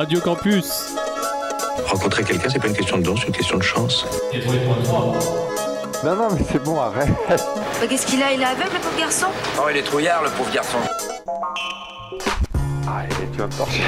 [0.00, 0.94] Radio Campus.
[1.84, 4.06] Rencontrer quelqu'un, c'est pas une question de don, c'est une question de chance.
[6.02, 7.10] Non, non, mais c'est bon, arrête.
[7.28, 7.36] Bah,
[7.86, 8.32] Qu'est-ce qu'il a?
[8.32, 9.26] Il est aveugle, le pauvre garçon?
[9.58, 10.78] Oh, il est trouillard, le pauvre garçon.
[12.88, 13.82] Allez, tu vas me torcher.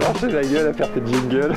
[0.00, 1.54] torcher la gueule à faire tes jingles.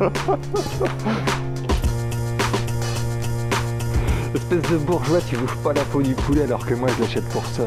[4.34, 7.28] Espèce de bourgeois, tu bouffes pas la peau du poulet alors que moi je l'achète
[7.28, 7.64] pour ça.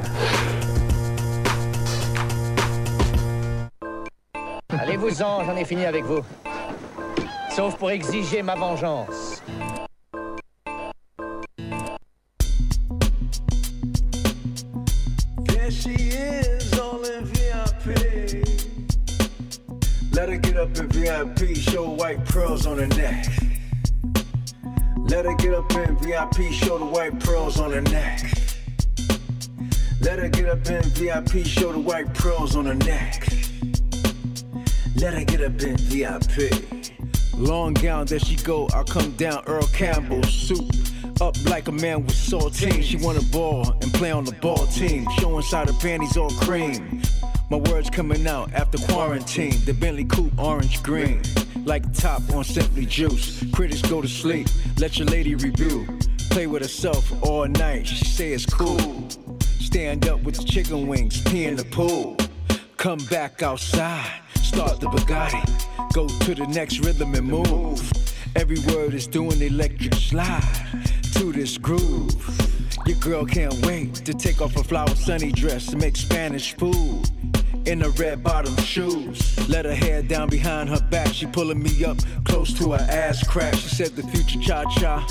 [5.10, 6.22] Allez-vous-en, j'en ai fini avec vous.
[7.56, 9.42] Sauf pour exiger ma vengeance.
[20.14, 23.26] Let her get up in VIP, show white pearls on her neck.
[25.08, 28.22] Let her get up in VIP, show the white pearls on her neck.
[30.02, 33.28] Let her get up in VIP, show the white pearls on her neck.
[35.02, 36.52] Let her get up in VIP.
[37.38, 38.68] Long gown, there she go.
[38.74, 40.70] I come down, Earl Campbell soup.
[41.22, 42.84] Up like a man with saltine.
[42.84, 45.08] She wanna ball and play on the ball team.
[45.18, 47.02] Show inside her panties all cream.
[47.50, 49.56] My words coming out after quarantine.
[49.64, 51.22] The Bentley coupe orange green.
[51.64, 53.42] Like top on Simply Juice.
[53.54, 54.48] Critics go to sleep.
[54.80, 55.88] Let your lady review.
[56.30, 57.88] Play with herself all night.
[57.88, 59.08] She say it's cool.
[59.62, 61.22] Stand up with the chicken wings.
[61.22, 62.18] Pee in the pool.
[62.76, 64.12] Come back outside.
[64.44, 65.94] Start the Bugatti.
[65.94, 67.92] Go to the next rhythm and move.
[68.36, 70.44] Every word is doing electric slide
[71.14, 72.16] to this groove.
[72.86, 77.10] Your girl can't wait to take off her flower sunny dress and make Spanish food.
[77.66, 81.14] In her red bottom shoes, let her hair down behind her back.
[81.14, 83.54] She pulling me up close to her ass crack.
[83.56, 85.06] She said the future cha cha.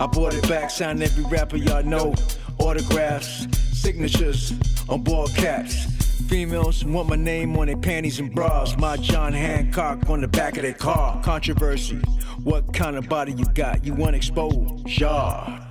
[0.00, 2.14] I bought it back, signed every rapper y'all know.
[2.58, 4.52] Autographs, signatures
[4.88, 5.86] on ball caps.
[6.32, 8.74] Females want my name on their panties and bras.
[8.78, 11.22] My John Hancock on the back of their car.
[11.22, 11.96] Controversy.
[12.42, 13.84] What kind of body you got?
[13.84, 14.88] You want exposed?
[14.88, 15.62] Yeah.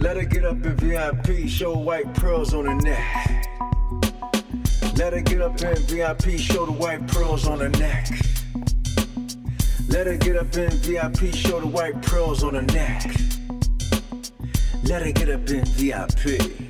[0.00, 3.54] Let her get up in VIP, show white pearls on her neck.
[4.96, 8.08] Let her get up in VIP, show the white pearls on her neck.
[9.88, 13.02] Let her get up in VIP, show the white pearls on her neck.
[14.84, 16.62] Let her get up in VIP.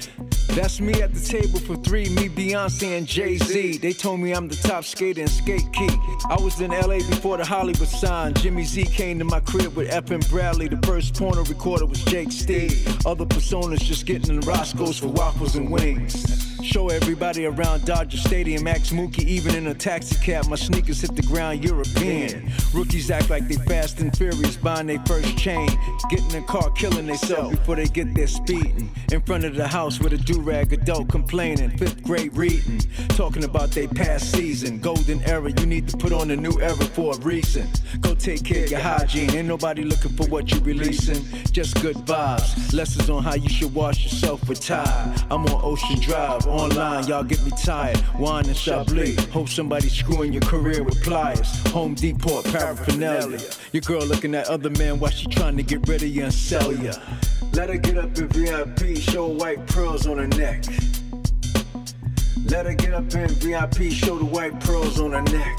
[0.55, 3.79] That's me at the table for three, me, Beyonce, and Jay Z.
[3.79, 5.89] They told me I'm the top skater in skate key.
[6.29, 8.35] I was in LA before the Hollywood sign.
[8.35, 10.11] Jimmy Z came to my crib with F.
[10.11, 10.69] and Bradley.
[10.69, 12.87] The first porno recorder was Jake Steed.
[13.07, 16.53] Other personas just getting in Roscoe's for waffles and wings.
[16.63, 20.47] Show everybody around Dodger Stadium, Max Mookie, even in a taxi cab.
[20.47, 22.53] My sneakers hit the ground European.
[22.73, 25.69] Rookies act like they fast and furious, buying their first chain.
[26.09, 28.91] Getting in a car, killing themselves before they get their speeding.
[29.11, 31.77] In front of the house with a do rag adult complaining.
[31.79, 34.79] Fifth grade reading, talking about their past season.
[34.81, 37.69] Golden era, you need to put on a new era for a reason.
[38.01, 39.31] Go take care of your hygiene.
[39.35, 41.23] Ain't nobody looking for what you releasing.
[41.53, 42.73] Just good vibes.
[42.73, 45.23] Lessons on how you should wash yourself with Tide.
[45.31, 48.03] I'm on Ocean Drive, online, y'all get me tired.
[48.19, 49.25] Wine and Chablis.
[49.27, 51.49] Hope somebody's screwing your career with pliers.
[51.73, 53.41] Home Depot paraphernalia.
[53.73, 56.35] Your girl looking at other men while she trying to get rid of you and
[56.35, 56.93] sell ya.
[57.55, 60.65] Let her get up in VIP, show white pearls on her neck.
[62.47, 65.59] Let her get up in VIP, show the white pearls on her neck.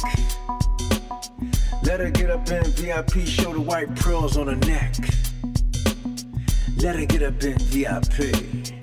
[1.84, 4.96] Let her get up in VIP, show the white pearls on her neck.
[6.78, 8.83] Let her get up in VIP.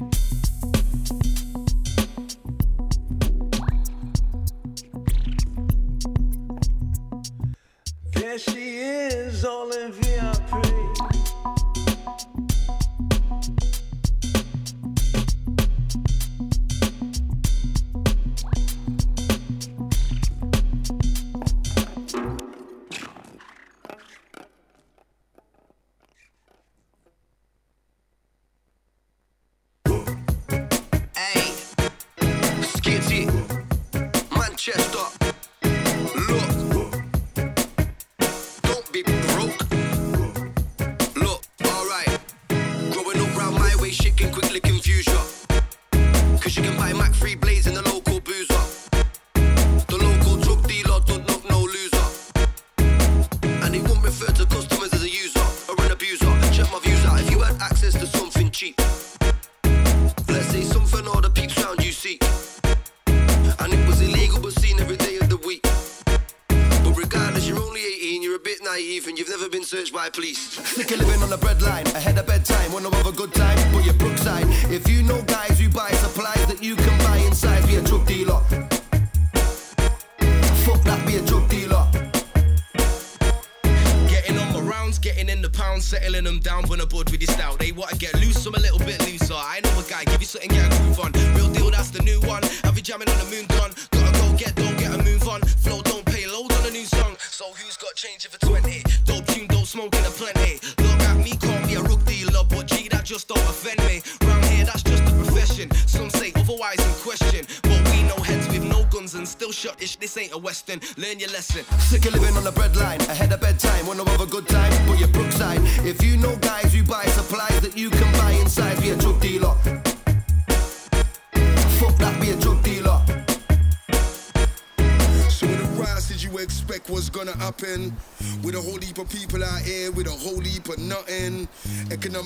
[69.91, 70.79] By police.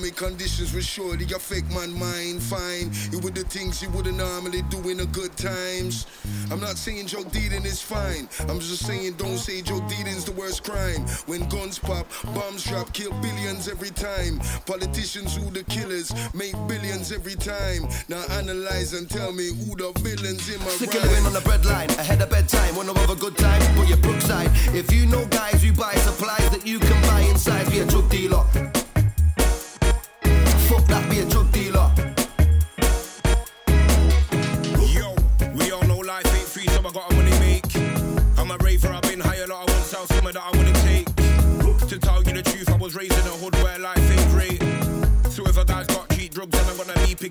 [0.05, 2.39] Economic conditions will surely affect my mind.
[2.39, 6.05] Fine, it were the things you wouldn't normally do in the good times.
[6.51, 8.29] I'm not saying drug dealing is fine.
[8.47, 11.07] I'm just saying don't say drug dealing's the worst crime.
[11.25, 14.39] When guns pop, bombs drop, kill billions every time.
[14.67, 17.89] Politicians who the killers make billions every time.
[18.07, 21.25] Now analyze and tell me who the villains in my Sick rhyme.
[21.25, 24.51] on the breadline, ahead of bedtime, wanna have a good time, but you're Brookside.
[24.75, 28.07] If you know guys who buy supplies that you can buy inside, be a drug
[28.11, 28.74] dealer.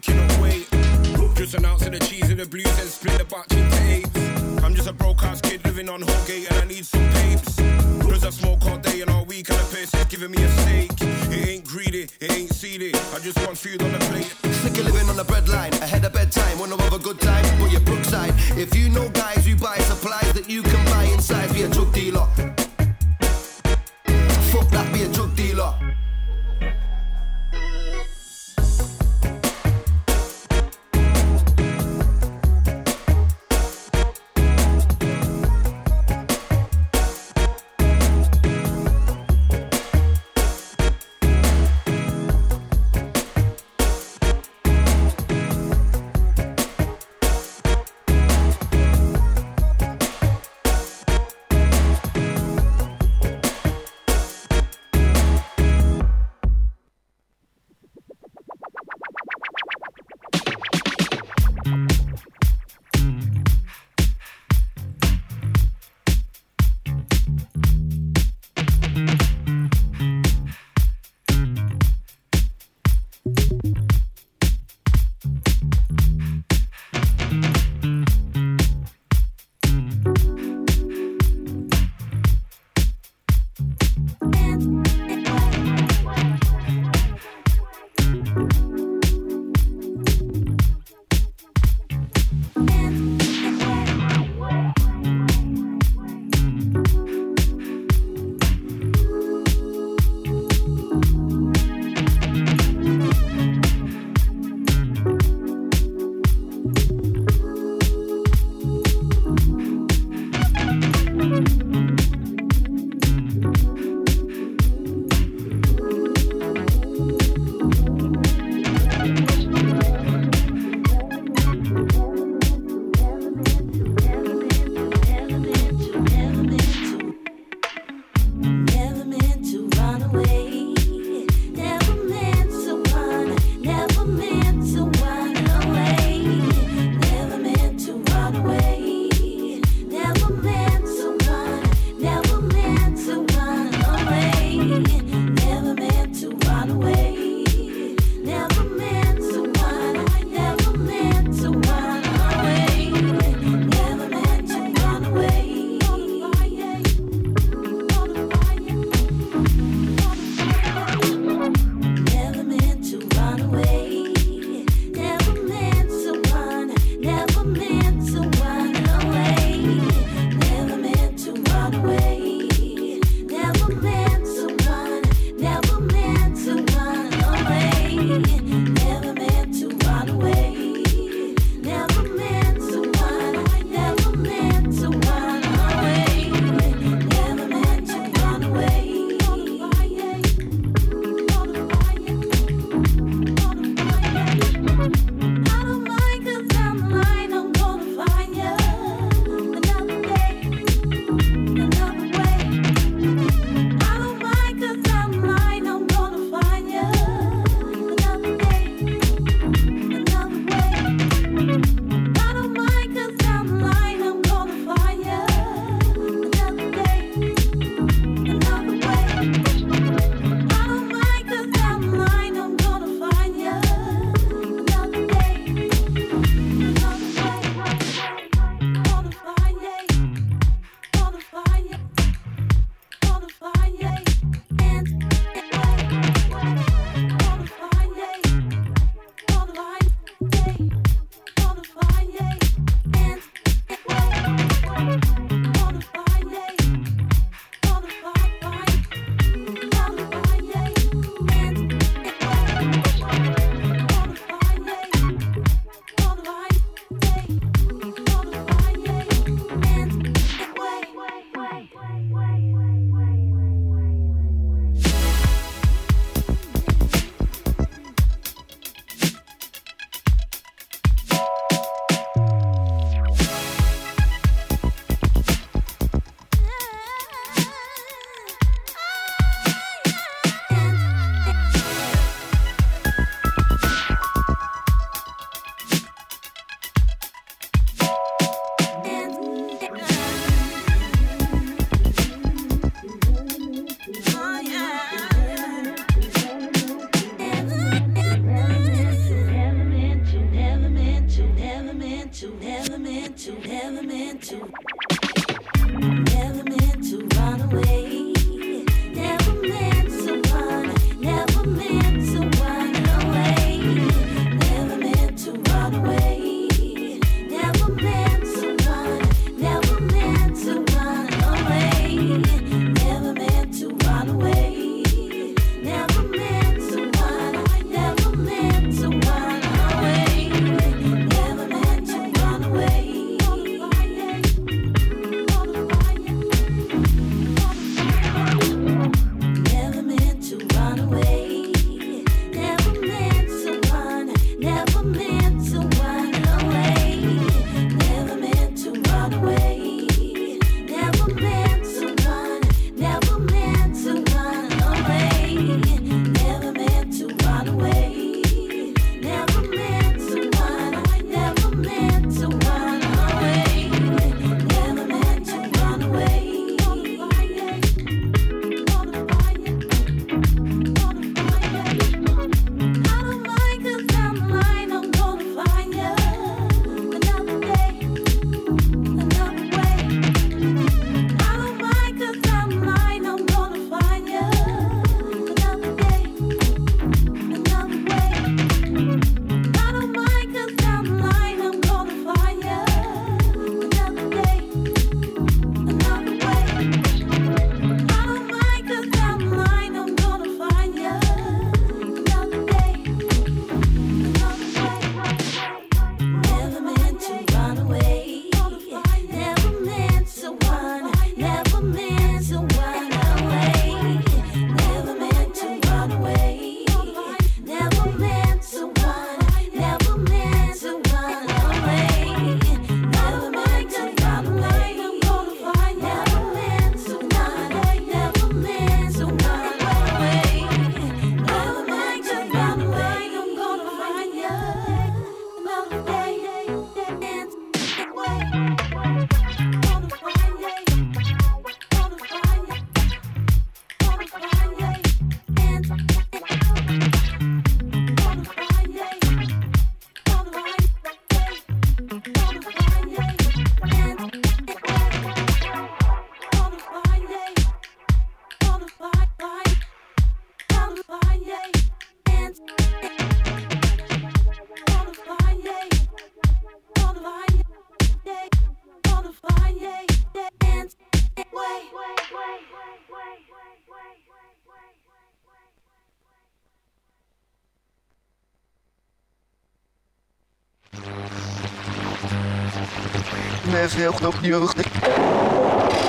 [0.06, 1.34] Be picking.
[1.34, 4.64] Just announcing the cheese and the blues and split the batch into eights.
[4.64, 7.56] I'm just a broke ass kid living on Holgate and I need some papes.
[8.00, 10.90] Cause I smoke all day and all week and the person's giving me a steak.
[11.00, 12.92] It ain't greedy, it ain't seedy.
[13.14, 14.32] I just want food on the plate.
[14.54, 17.70] Sick of living on the breadline, ahead of bedtime, wanna have a good time, but
[17.70, 18.32] you're Brookside.
[18.56, 19.43] If you know guys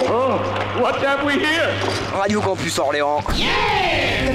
[0.10, 0.40] Oh,
[0.80, 1.70] what have we here?
[2.14, 3.22] Radio Campus Orléans.
[3.36, 3.48] Yeah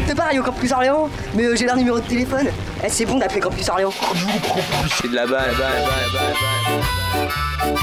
[0.06, 1.08] T'es pas Radio Campus Orléans?
[1.34, 2.48] Mais euh, j'ai leur numéro de téléphone.
[2.82, 3.92] Eh, c'est bon d'appeler Campus Orléans.
[5.00, 7.74] C'est de la balle, balle, balle, balle, balle.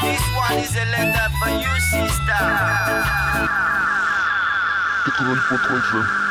[0.00, 2.44] This one is a letter for you, sister.
[5.06, 6.23] 80.3 FM.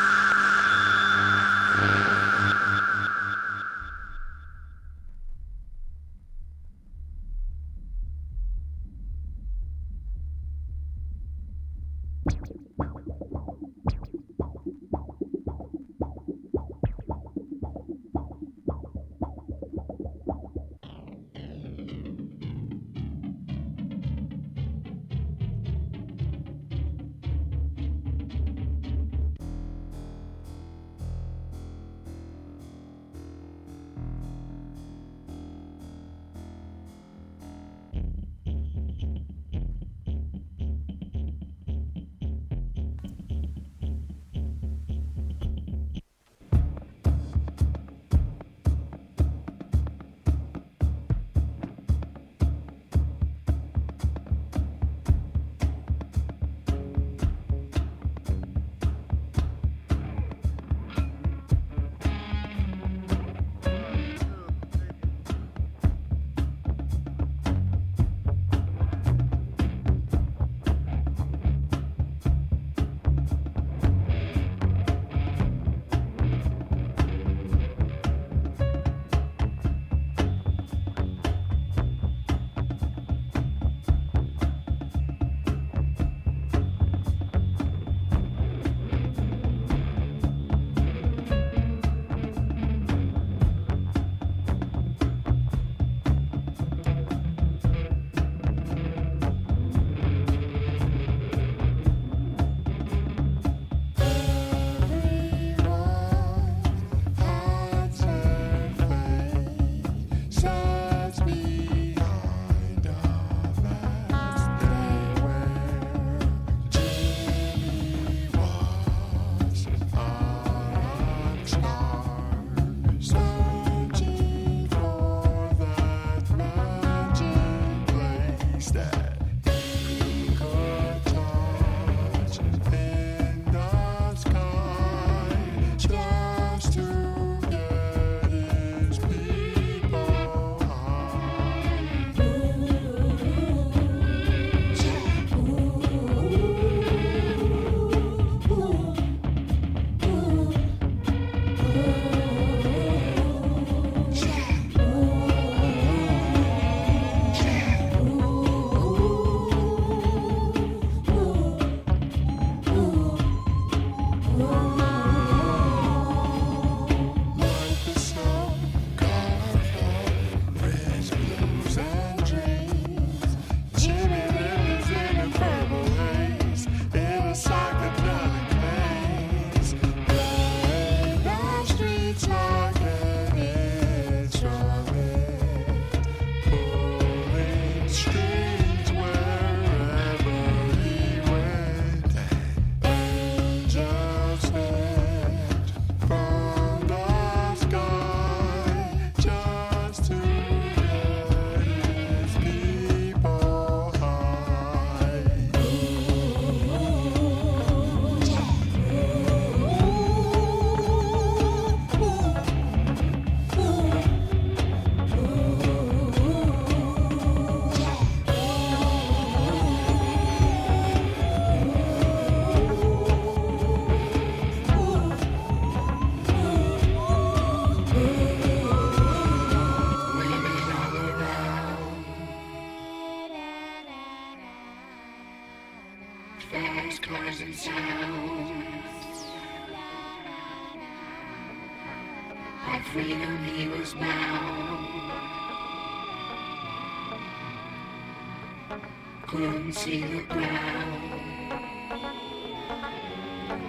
[249.74, 251.50] See the ground.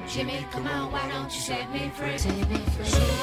[0.08, 2.18] Jimmy, come on, why don't you set me free?
[2.20, 3.15] Set me free.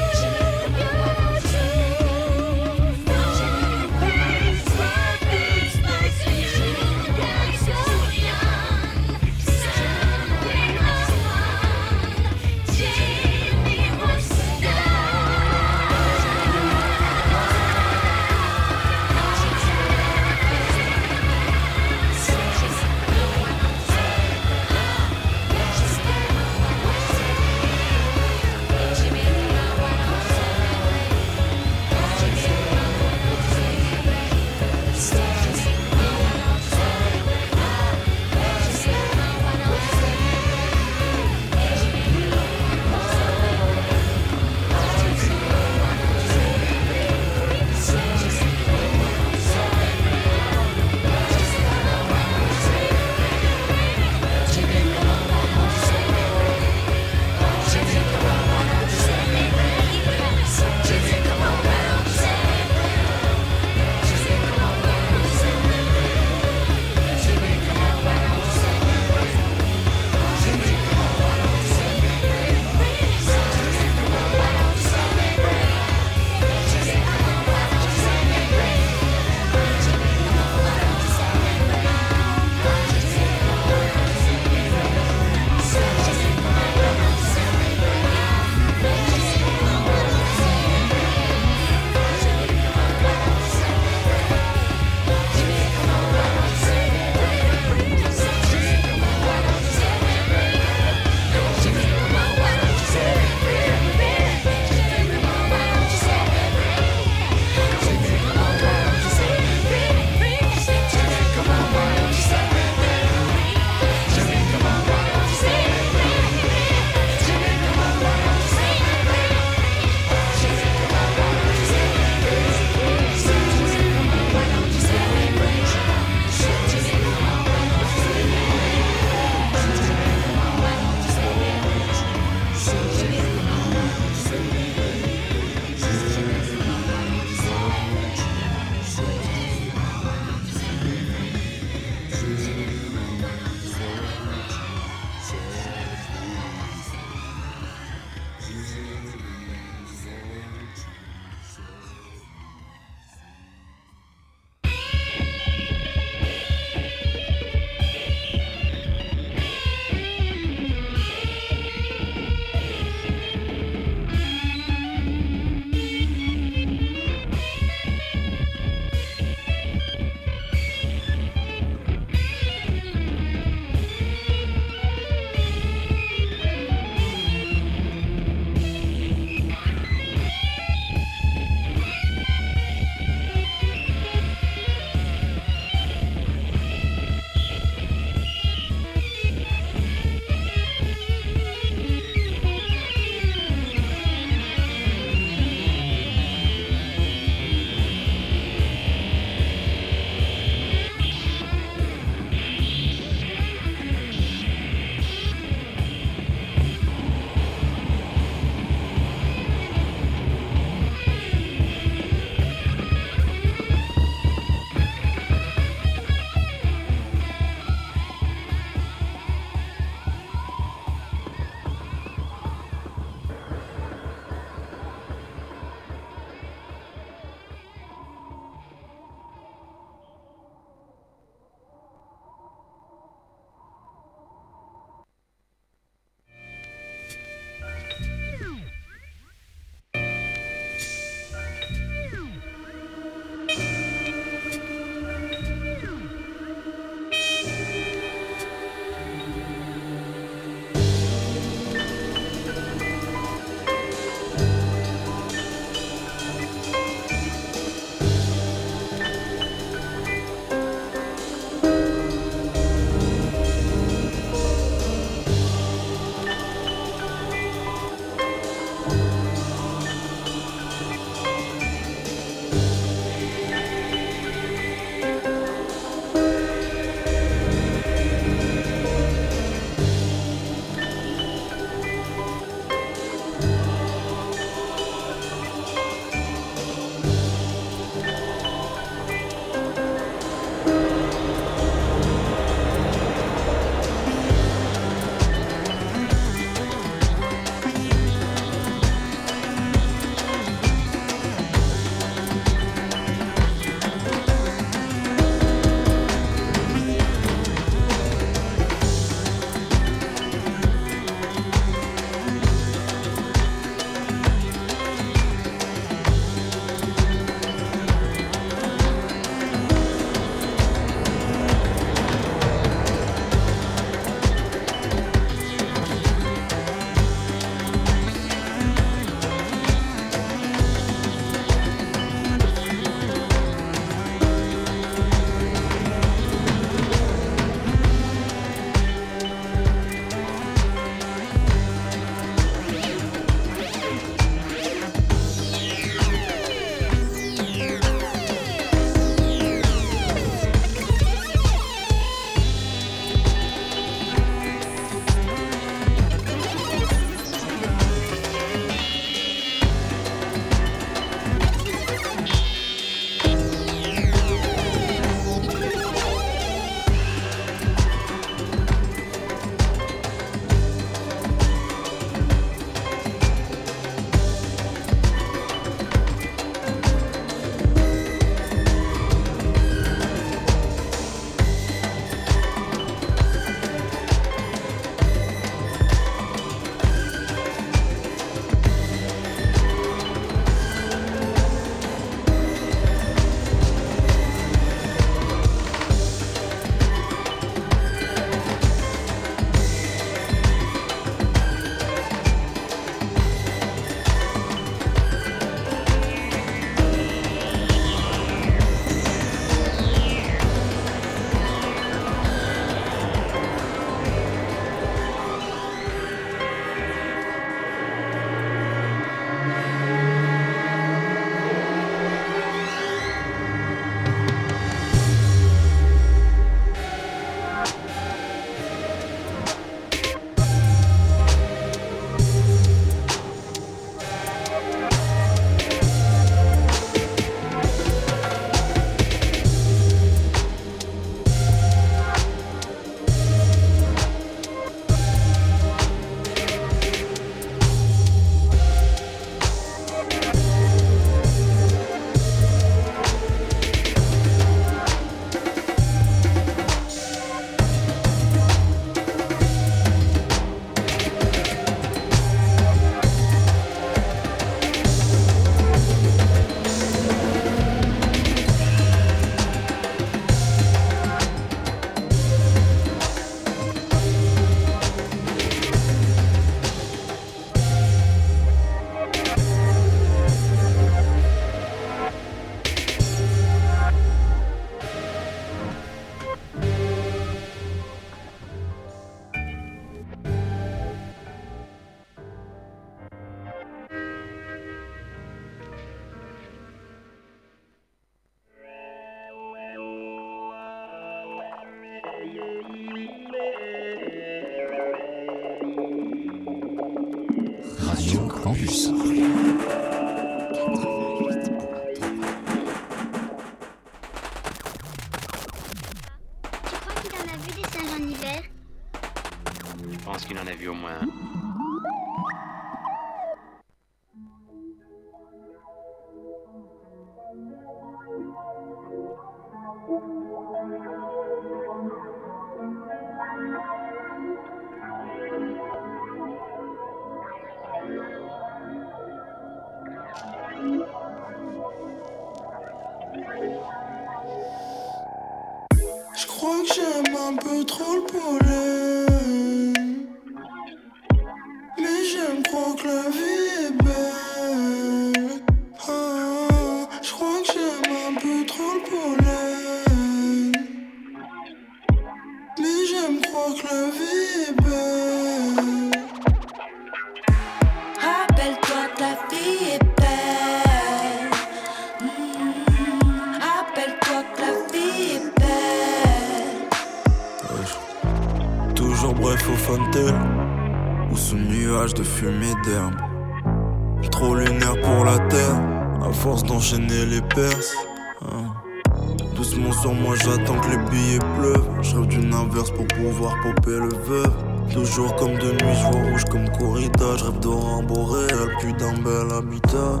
[593.42, 594.32] popé le veuve.
[594.72, 597.16] toujours comme de nuit, je vois rouge comme corrida.
[597.16, 600.00] Je rêve de rambo réel, puis d'un bel habitat.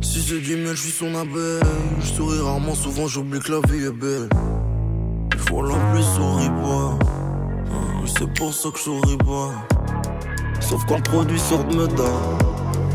[0.00, 1.60] Si c'est du miel, je suis son abeille.
[2.00, 4.28] Je souris rarement, souvent j'oublie que la vie est belle.
[5.32, 6.98] Il faut la pluie, souris pas.
[7.72, 9.50] Hein, c'est pour ça que je souris pas.
[10.60, 11.88] Sauf quand le produit sort de me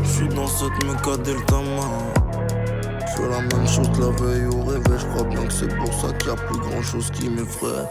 [0.02, 1.56] Je suis dans cette méca delta
[3.00, 4.98] Je fais la même chose la veille au réveil.
[4.98, 7.88] Je crois bien que c'est pour ça qu'il y a plus grand chose qui m'effraie.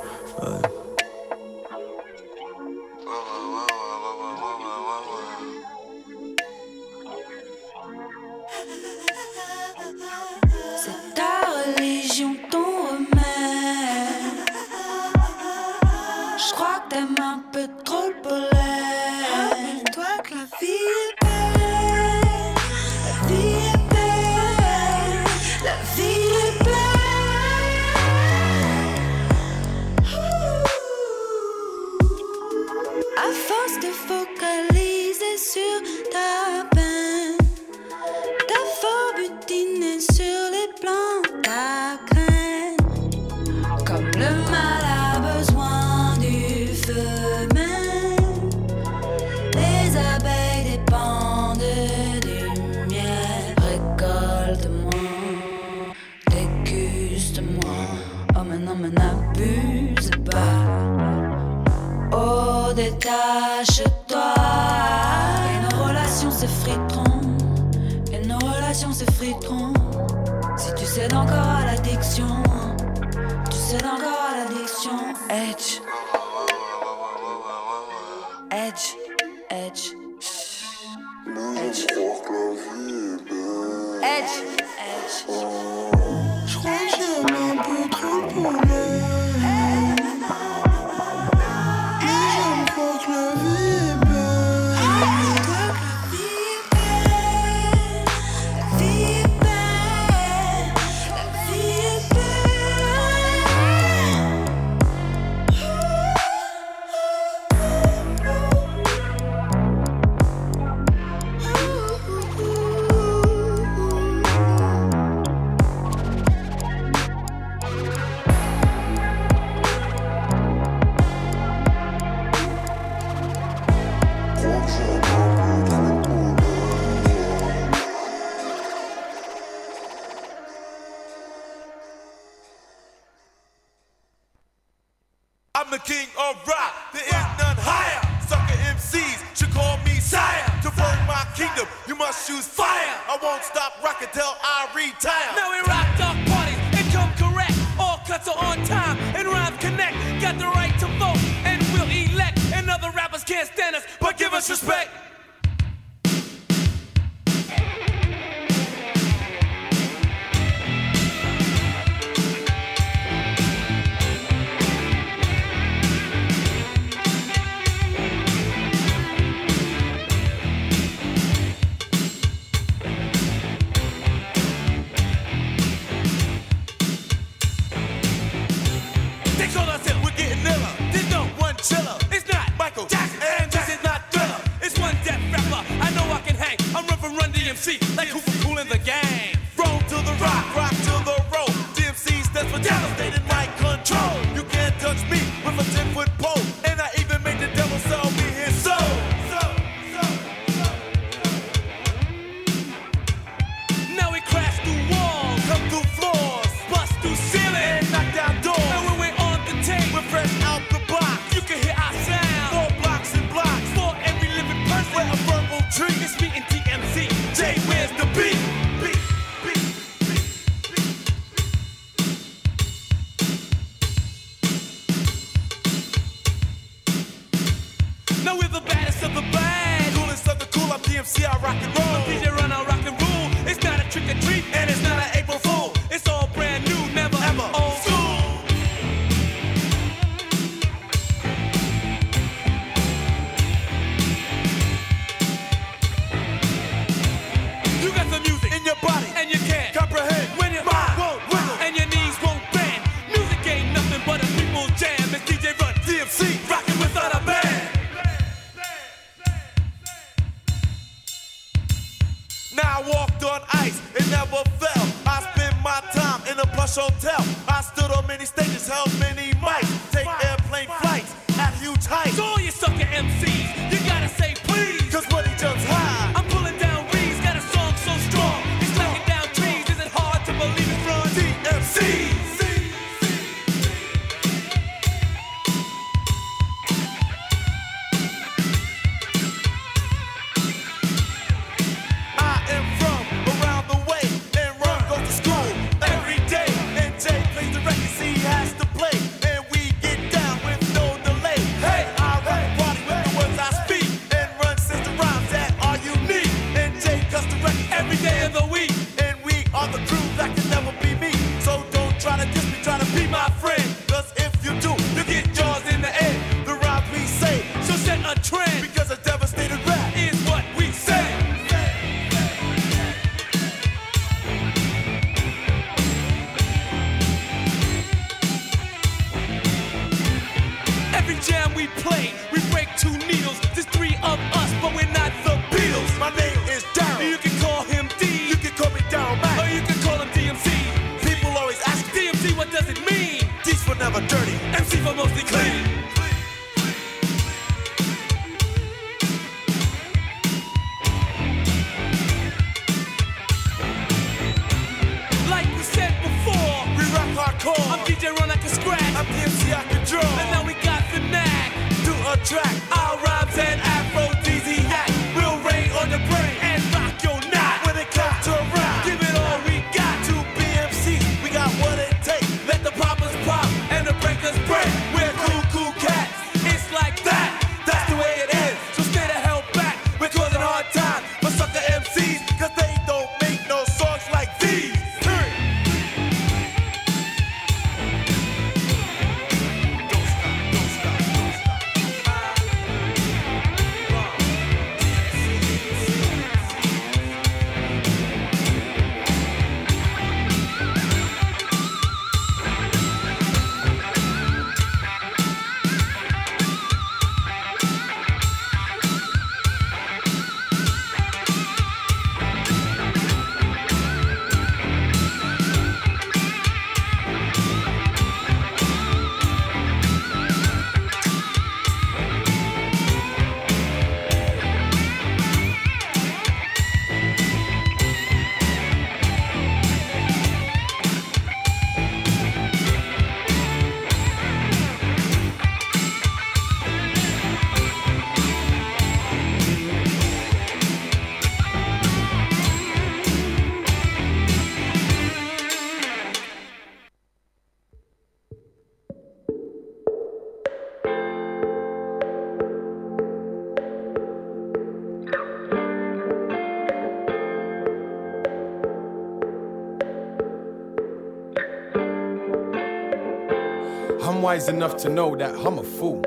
[464.33, 466.01] wise enough to know that I'm a fool.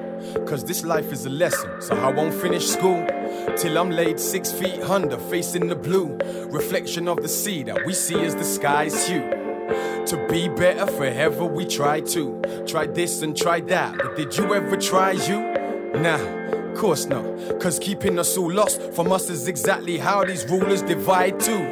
[0.49, 3.07] Cause this life is a lesson, so I won't finish school
[3.57, 6.19] till I'm laid six feet under, facing the blue.
[6.51, 9.31] Reflection of the sea that we see as the sky's hue.
[10.11, 12.43] To be better forever, we try to.
[12.67, 15.39] Try this and try that, but did you ever try you?
[16.01, 16.47] Nah
[16.77, 17.25] course not.
[17.59, 21.65] Cause keeping us all lost from us is exactly how these rulers divide too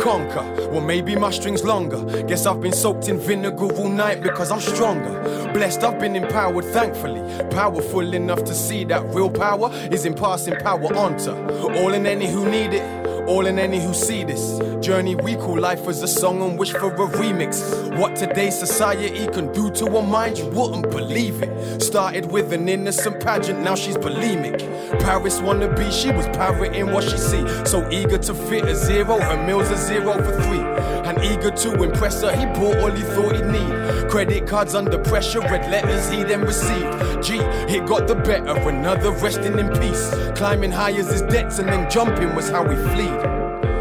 [0.00, 0.70] conquer.
[0.70, 2.22] Well, maybe my string's longer.
[2.22, 5.22] Guess I've been soaked in vinegar all night because I'm stronger.
[5.52, 7.22] Blessed, I've been empowered, thankfully.
[7.50, 11.32] Powerful enough to see that real power is in passing power on to
[11.80, 12.97] all and any who need it.
[13.28, 16.72] All and any who see this journey we call life as a song and wish
[16.72, 17.98] for a remix.
[17.98, 21.82] What today's society can do to a mind, you wouldn't believe it.
[21.82, 24.60] Started with an innocent pageant, now she's bulimic.
[25.00, 27.46] Paris wanna be, she was parroting what she see.
[27.66, 30.64] So eager to fit a zero, her meals a zero for three.
[31.08, 34.08] And eager to impress her, he bought all he thought he'd need.
[34.10, 37.22] Credit cards under pressure, red letters he then received.
[37.22, 37.36] G,
[37.68, 40.14] he got the better, another resting in peace.
[40.34, 43.17] Climbing high as his debts and then jumping was how he fleed.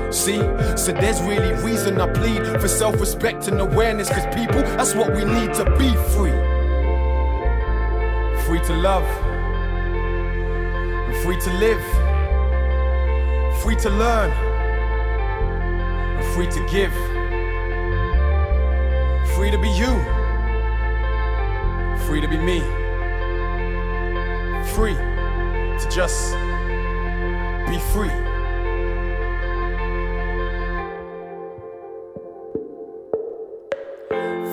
[0.09, 0.37] See,
[0.77, 5.13] so there's really reason I plead for self respect and awareness, cause people, that's what
[5.13, 6.31] we need to be free.
[8.45, 9.05] Free to love,
[11.23, 11.83] free to live,
[13.61, 14.31] free to learn,
[16.33, 16.93] free to give,
[19.35, 19.93] free to be you,
[22.07, 22.61] free to be me,
[24.73, 26.33] free to just
[27.67, 28.26] be free.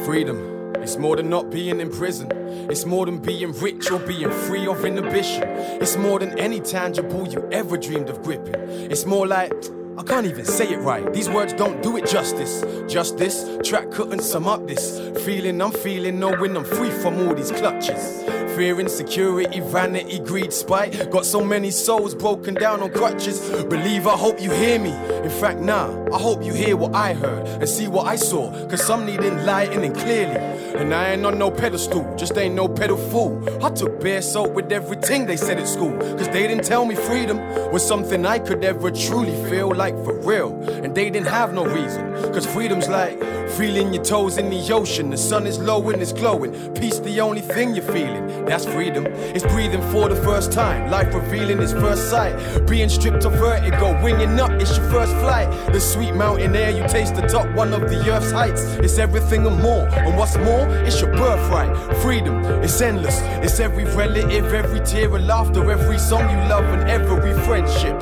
[0.05, 0.75] Freedom.
[0.83, 2.31] It's more than not being in prison.
[2.71, 5.45] It's more than being rich or being free of inhibition.
[5.49, 8.55] It's more than any tangible you ever dreamed of gripping.
[8.91, 9.51] It's more like,
[9.97, 11.11] I can't even say it right.
[11.15, 12.63] These words don't do it justice.
[12.87, 15.01] Justice, track couldn't sum up this.
[15.25, 18.25] Feeling I'm feeling, knowing I'm free from all these clutches.
[18.57, 21.11] Fear, insecurity, vanity, greed, spite.
[21.11, 23.41] Got so many souls broken down on crutches.
[23.65, 24.93] Believe, I hope you hear me.
[25.25, 28.53] In fact, nah, I hope you hear what I heard and see what I saw.
[28.69, 30.37] Cause some need enlightening clearly.
[30.77, 33.43] And I ain't on no pedestal, just ain't no pedal fool.
[33.65, 35.97] I took bare salt with everything they said at school.
[35.99, 37.39] Cause they didn't tell me freedom
[37.73, 40.53] was something I could ever truly feel like for real.
[40.85, 42.13] And they didn't have no reason.
[42.33, 43.19] Cause freedom's like
[43.51, 45.11] feeling your toes in the ocean.
[45.11, 46.53] The sun is low and it's glowing.
[46.75, 48.45] Peace, the only thing you're feeling.
[48.45, 49.07] That's freedom.
[49.07, 50.91] It's breathing for the first time.
[50.91, 52.35] Life revealing its first sight.
[52.69, 55.49] Being stripped of vertigo, winging up, it's your first flight.
[55.73, 58.63] The sweet mountain air, you taste the top one of the earth's heights.
[58.77, 59.87] It's everything and more.
[59.89, 61.97] And what's more, it's your birthright.
[61.99, 63.21] Freedom, it's endless.
[63.45, 68.01] It's every relative, every tear of laughter, every song you love, and every friendship.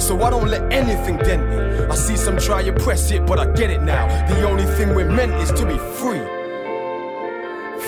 [0.00, 1.84] So I don't let anything dent me.
[1.86, 4.06] I see some try to press it, but I get it now.
[4.26, 6.22] The only thing we're meant is to be free.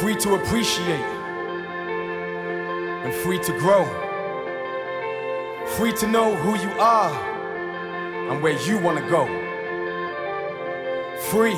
[0.01, 1.01] Free to appreciate
[3.05, 3.85] and free to grow.
[5.77, 7.13] Free to know who you are
[8.31, 9.27] and where you want to go.
[11.31, 11.57] Free.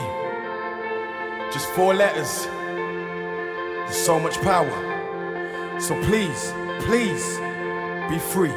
[1.53, 2.45] Just four letters.
[2.45, 5.81] There's so much power.
[5.81, 7.39] So please, please
[8.11, 8.53] be free.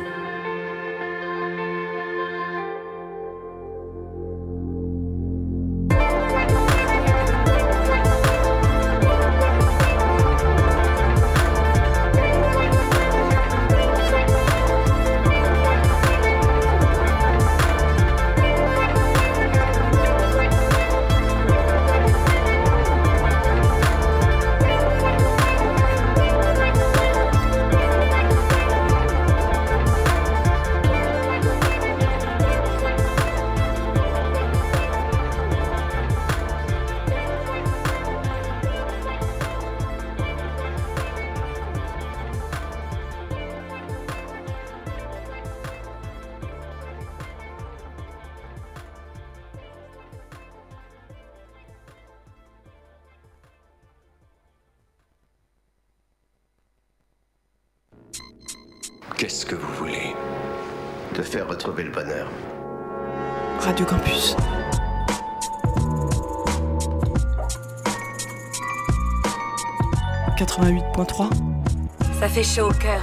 [72.56, 73.02] Chaud au cœur,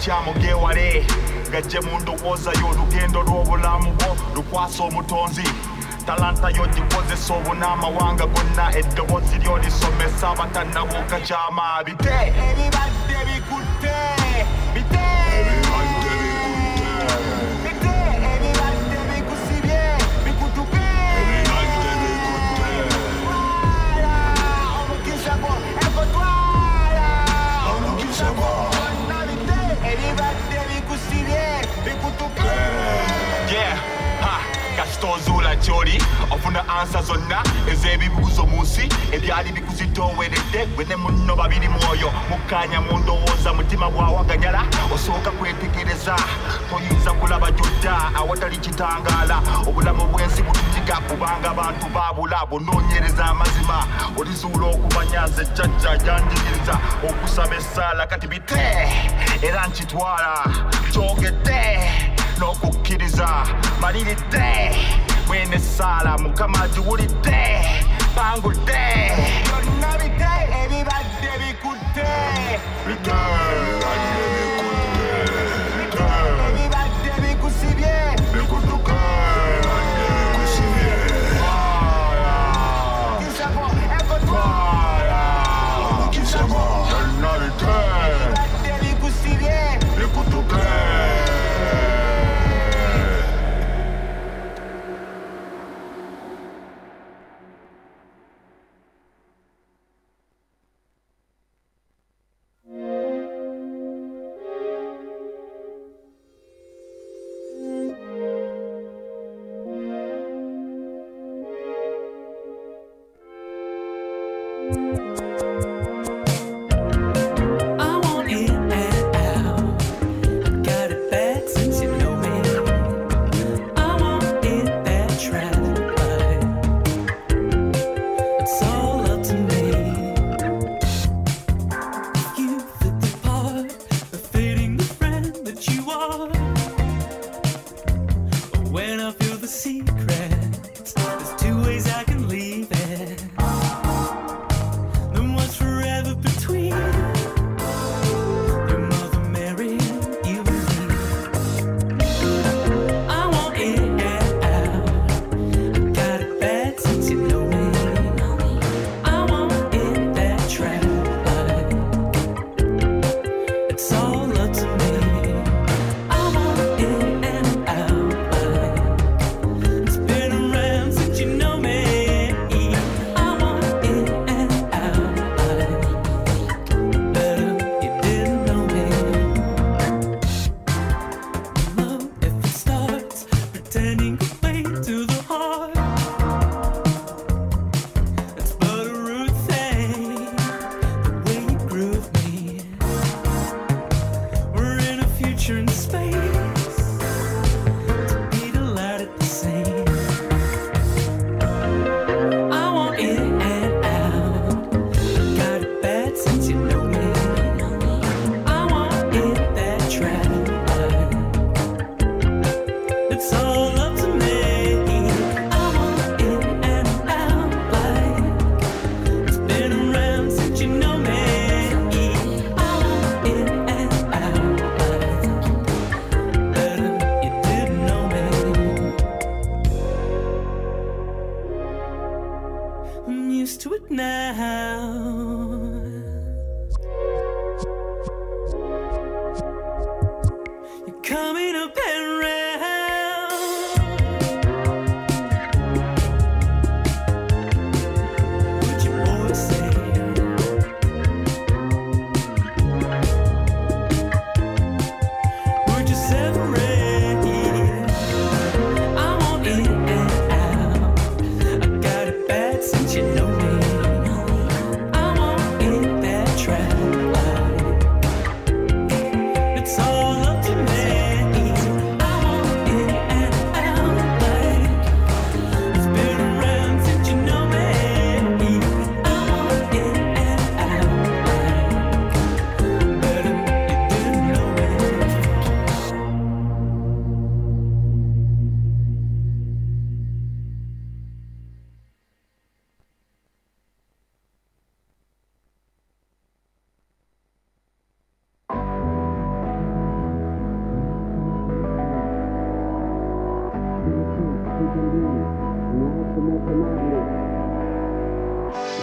[0.00, 1.04] amukyamu gewale
[1.52, 5.44] gajje mu ndowooza yo olugendo lw'obulamu bwo lukwasa omutonzi.
[6.06, 11.92] Talanta yo gikozesa obunaamawanga gonna eddoboozi lyo lisomesa abatannabuuka kyamaabi.
[11.92, 13.59] Te ebibadde bikulu
[35.00, 37.42] tosoola kyoli ofuna ansa zonna
[37.72, 42.12] ez'ebibuguzo mu nsi ebyali bikuzitooweredde gwe ne munno babiri mwoyo.
[42.30, 44.62] Mukkaanya mu ndowooza mutima gwawaganyala
[44.94, 46.16] osooka kwetegereza.
[46.70, 49.42] Toyinza kulaba gyodda awatali kitangaala.
[49.66, 53.86] Obulamu bw'ensi bututika kubanga bantu baabula bunoonyereza amazima.
[54.18, 56.78] Olizuula okubanyaza ejjajja janjigiriza
[57.08, 58.60] okusaba essaala kati bite.
[59.42, 60.44] Era nkitwala.
[60.92, 61.59] Kyogedde.
[62.40, 63.46] nokukkiriza
[63.80, 64.76] maliridde
[65.26, 67.64] mwenesaala it atuwulidde
[68.16, 68.69] bangudde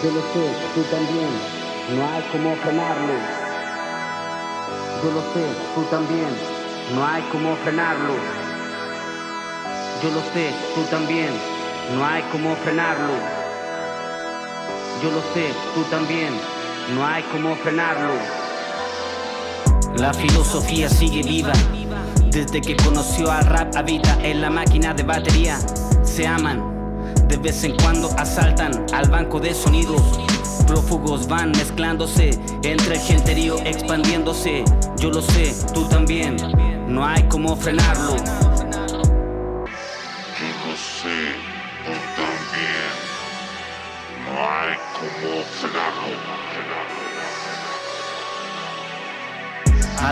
[0.04, 1.30] Yo lo sé, tú también,
[1.96, 3.14] no hay como frenarlo.
[5.04, 6.30] Yo lo sé, tú también,
[6.96, 8.14] no hay como frenarlo.
[10.02, 11.30] Yo lo sé, tú también,
[11.96, 13.14] no hay como frenarlo.
[15.04, 16.34] Yo lo sé, tú también,
[16.96, 18.14] no hay como frenarlo.
[19.98, 21.54] La filosofía sigue viva.
[22.38, 25.58] Desde que conoció al rap habita en la máquina de batería.
[26.04, 26.62] Se aman,
[27.28, 30.04] de vez en cuando asaltan al banco de sonidos.
[30.68, 32.30] Prófugos van mezclándose
[32.62, 34.64] entre el genterío expandiéndose.
[35.00, 36.38] Yo lo sé, tú también.
[36.88, 38.18] No hay como frenarlo.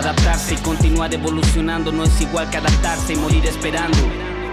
[0.06, 3.98] Adaptarse y continuar evolucionando no es igual que adaptarse y morir esperando.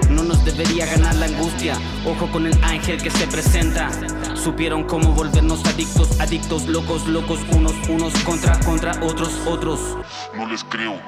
[0.10, 1.78] No nos debería ganar la angustia.
[2.08, 3.92] Ojo con el ángel que se presenta.
[4.36, 9.80] Supieron cómo volvernos adictos, adictos, locos, locos, unos, unos contra, contra otros, otros.
[10.36, 11.00] No les creo.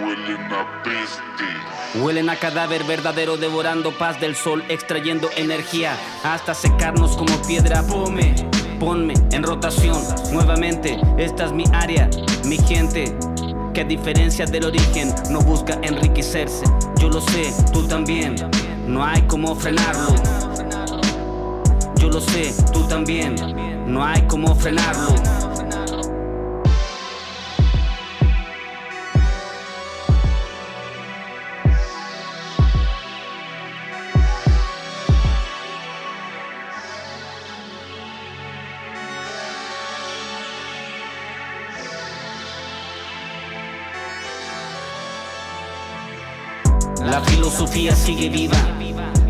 [0.00, 2.00] Huelen a peste.
[2.02, 5.94] Huelen a cadáver verdadero devorando paz del sol, extrayendo energía
[6.24, 7.82] hasta secarnos como piedra.
[7.86, 8.34] Ponme,
[8.78, 9.96] ponme en rotación
[10.32, 10.98] nuevamente.
[11.18, 12.08] Esta es mi área,
[12.44, 13.16] mi gente.
[13.72, 16.64] Que a diferencia del origen no busca enriquecerse.
[16.98, 18.36] Yo lo sé, tú también.
[18.86, 20.14] No hay como frenarlo.
[21.96, 23.36] Yo lo sé, tú también.
[23.86, 25.14] No hay como frenarlo.
[47.56, 48.58] Filosofía sigue viva.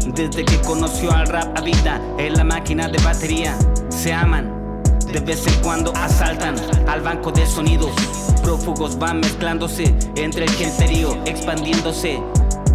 [0.05, 3.57] Desde que conoció al rap habita en la máquina de batería.
[3.89, 6.57] Se aman, de vez en cuando asaltan
[6.89, 7.93] al banco de sonidos.
[8.43, 12.21] Prófugos van mezclándose entre el genterío, expandiéndose.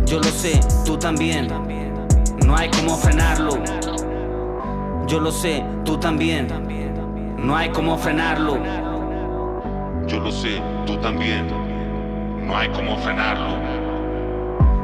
[0.06, 1.50] Yo lo sé, tú también.
[2.46, 3.62] No hay como frenarlo.
[5.06, 6.48] Yo lo sé, tú también.
[7.38, 8.58] No hay como frenarlo.
[10.08, 11.48] Yo lo sé, tú también.
[12.48, 13.81] No hay como frenarlo.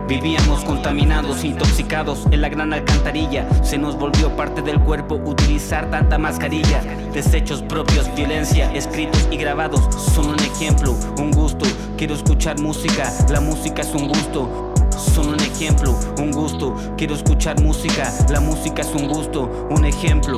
[0.08, 3.46] Vivíamos contaminados, intoxicados en la gran alcantarilla.
[3.62, 6.82] Se nos volvió parte del cuerpo utilizar tanta mascarilla.
[7.14, 9.82] Desechos propios, violencia, escritos y grabados
[10.14, 11.66] son un ejemplo, un gusto.
[11.98, 14.74] Quiero escuchar música, la música es un gusto.
[15.14, 16.74] Son un ejemplo, un gusto.
[16.98, 20.38] Quiero escuchar música, la música es un gusto, un ejemplo.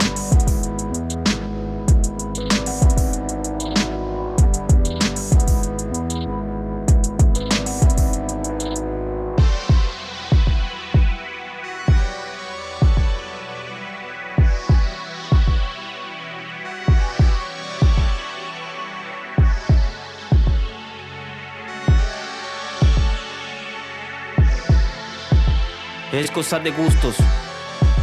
[26.19, 27.15] Es cosa de gustos.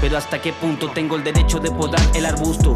[0.01, 2.73] Pero hasta qué punto tengo el derecho de podar el arbusto.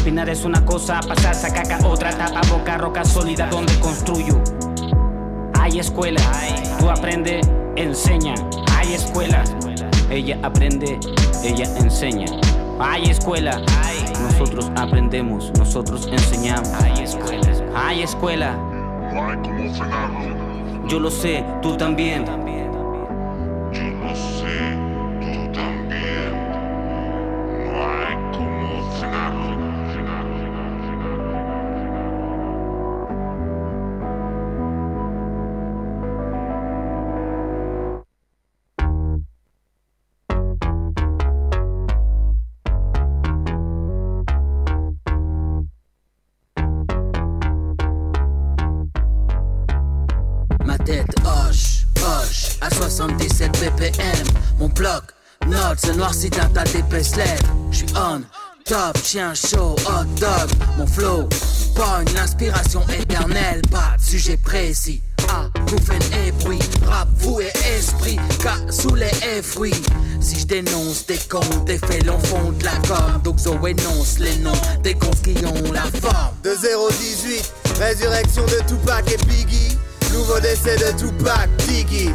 [0.00, 4.40] Opinar es una cosa, pasarse a caca otra, tapa boca, roca sólida donde construyo.
[5.58, 6.20] Hay escuela,
[6.78, 7.40] tú aprende,
[7.74, 8.34] enseña.
[8.76, 9.42] Hay escuela,
[10.08, 11.00] ella aprende,
[11.42, 12.26] ella enseña.
[12.78, 13.60] Hay escuela,
[14.22, 16.68] nosotros aprendemos, nosotros enseñamos.
[16.74, 18.56] Hay escuela, hay escuela.
[20.86, 22.24] Yo lo sé, tú también.
[59.06, 60.50] Chien chaud, hot dog.
[60.76, 61.28] Mon flow,
[61.76, 63.62] pogne, l'inspiration éternelle.
[63.70, 65.00] Pas de sujet précis.
[65.28, 65.46] Ah,
[65.84, 69.10] faites et bruit, rap, vous et esprit, cas sous les
[69.42, 69.74] fruits.
[70.20, 73.20] Si je dénonce des cons, des faits l'on fond de la com.
[73.22, 74.52] Donc Zo énonce les noms
[74.82, 76.34] des cons qui ont la forme.
[76.42, 79.78] De 018, résurrection de Tupac et Biggie.
[80.12, 82.10] Nouveau décès de Tupac, Biggie.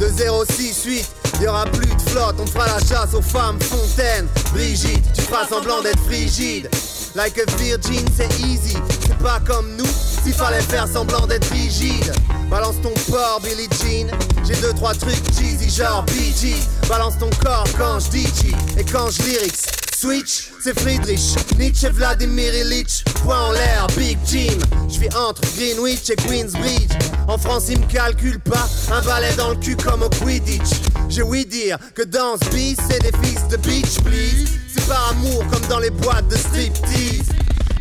[0.00, 1.08] De 068,
[1.42, 4.28] y aura plus de flotte, on fera la chasse aux femmes fontaines.
[4.52, 6.68] Brigitte, tu feras semblant d'être frigide.
[7.14, 9.90] Like a virgin, c'est easy, c'est pas comme nous,
[10.22, 12.12] s'il fallait faire semblant d'être rigide.
[12.48, 14.08] Balance ton port, Billie Jean.
[14.44, 16.54] J'ai deux, trois trucs cheesy, genre BG.
[16.88, 18.54] Balance ton corps quand je DJ.
[18.78, 19.66] Et quand je lyrics,
[20.02, 21.20] switch, c'est Friedrich.
[21.58, 23.04] Nietzsche, Vladimir Ilitch.
[23.22, 24.58] Point en l'air, Big Jim.
[24.88, 26.90] Je vis entre Greenwich et Queensbridge.
[27.28, 28.68] En France, ils me calculent pas.
[28.90, 30.80] Un balai dans le cul comme au Quidditch.
[31.08, 34.48] J'ai ouï dire que dans ce bis, c'est des fils de bitch, please.
[34.74, 37.28] C'est par amour comme dans les boîtes de striptease.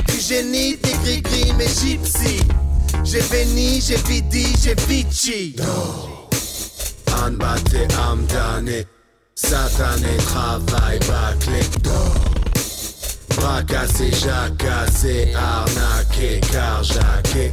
[0.07, 2.41] Du génie, des gris-gris, mais gypsy.
[3.03, 5.55] J'ai béni, j'ai vidi, j'ai vici.
[7.25, 8.85] Anbate amdane,
[9.47, 11.61] satané travail bâclé.
[13.35, 17.51] Bracassé, jacassé, arnaqué, carjaqué.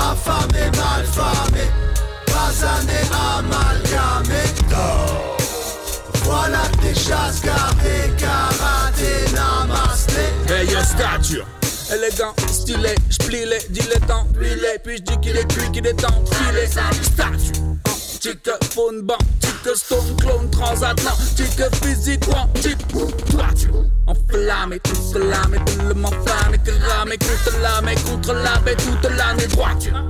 [0.00, 1.66] Affamé, malfamé,
[2.26, 4.42] basané, amalgamé.
[6.24, 10.24] Voilà tes chasses gardées, karaté, namasté.
[10.48, 11.46] Hey, yo, stature.
[11.90, 16.66] Élégant, stylé, j'plie les dilettants, huilé, puis j'dis qu'il est cuit, qu'il est temps, filé.
[16.66, 17.60] Statue,
[18.18, 22.78] antique, phone bank, tique, stone, clone, transatlantique, physique, quantique.
[24.06, 30.02] Enflammé, toute l'âme, tout le m'enflamme, cramé, contre l'âme, contre l'âme, toute l'année droiture.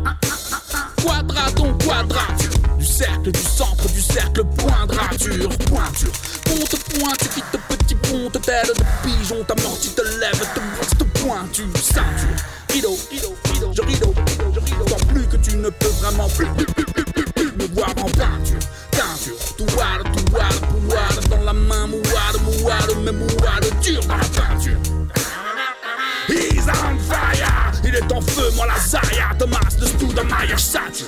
[1.02, 2.50] Quadraton, quadrature.
[2.78, 6.12] Du cercle, du centre, du cercle, pointrature, pointure.
[6.44, 11.66] Ponte, pointe, quitte petit ponte, tête de pigeon, t'amortis, te lève, te brosse, te pointure,
[11.76, 12.28] ceinture.
[12.70, 14.14] Rideau, rideau, rideau, je rideau,
[14.54, 14.84] je rideau.
[14.84, 16.46] Tant plus que tu ne peux vraiment plus,
[17.86, 18.58] en peinture.
[18.90, 19.36] Teinture,
[21.30, 24.78] dans la main, mouard, mouard, mais mouard dur dans la peinture.
[26.28, 31.06] He's on fire, il est en feu, moi la Zaya, Thomas de Stoudemire, sature.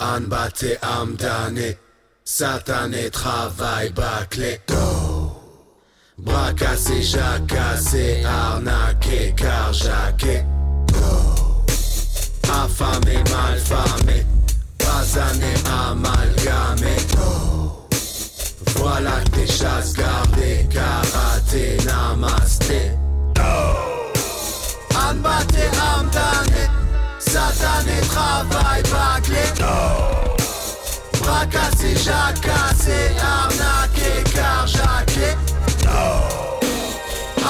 [0.00, 1.76] Anbate amdane,
[2.24, 4.60] satané travail bâclé.
[6.18, 10.44] Bracassé, jacassé, arnaqué, carjaqué.
[12.52, 14.26] Affamé, malfamé,
[14.90, 16.96] basané, amalgamé.
[18.76, 22.92] Voilà tes chasses gardées, karaté, namasté.
[24.94, 26.62] Anbate amdane,
[27.18, 29.44] satané, travail bâclé.
[31.20, 33.00] Bracassé, jacassé,
[33.34, 35.30] arnaqué, carjaqué.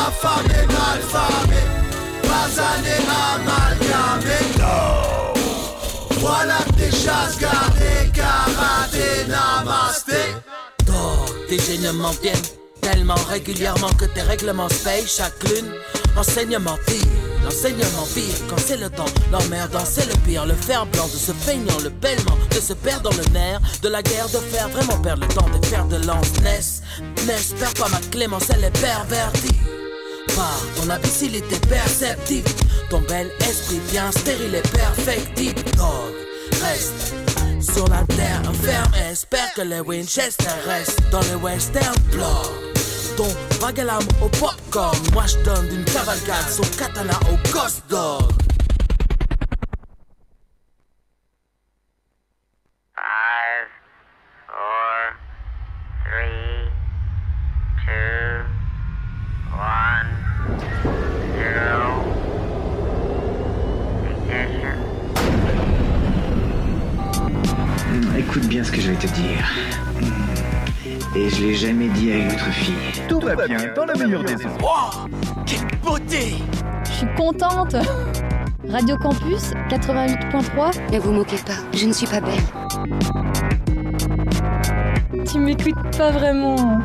[0.05, 1.63] Affamé, malfamé,
[2.23, 3.40] basané, amalgamé.
[7.01, 10.13] Tes chasses gardées, karaté, namasté.
[11.49, 12.37] Tes génies m'en viennent
[12.83, 15.73] tellement régulièrement que tes règlements se payent chaque lune.
[16.19, 17.07] Enseignement pire,
[17.43, 19.07] l'enseignement pire quand c'est le temps.
[19.33, 20.45] L'emmerdant, c'est le pire.
[20.45, 23.89] Le fer blanc de ce peignant, le bêlement de se perdre dans le nerf de
[23.89, 26.33] la guerre de faire vraiment perdre le temps de faire de lance.
[26.43, 26.83] Ness,
[27.27, 29.57] n'espère pas ma clémence, elle est pervertie.
[30.37, 32.45] Par ton imbécilité perceptive,
[32.91, 35.63] ton bel esprit bien stérile et perfectible.
[37.61, 42.51] Sur la terre ferme et espère que les Winchester restent dans les western blocs.
[43.17, 43.29] Ton
[43.61, 47.37] vagalam au popcorn, moi je donne d'une cavalcade son katana au
[47.89, 48.33] dog.
[52.95, 53.69] Five,
[54.47, 55.17] four,
[56.05, 56.69] three,
[57.85, 58.45] two,
[59.57, 60.00] one,
[68.21, 69.51] Écoute bien ce que je vais te dire.
[71.17, 72.75] Et je l'ai jamais dit à une autre fille.
[73.09, 74.61] Tout va bien, dans la meilleure des ondes.
[74.61, 75.09] Wow,
[75.47, 76.35] quelle beauté
[76.85, 77.77] Je suis contente.
[78.69, 80.93] Radio Campus 88.3.
[80.93, 82.45] Ne vous moquez pas, je ne suis pas belle.
[85.25, 86.79] Tu m'écoutes pas vraiment.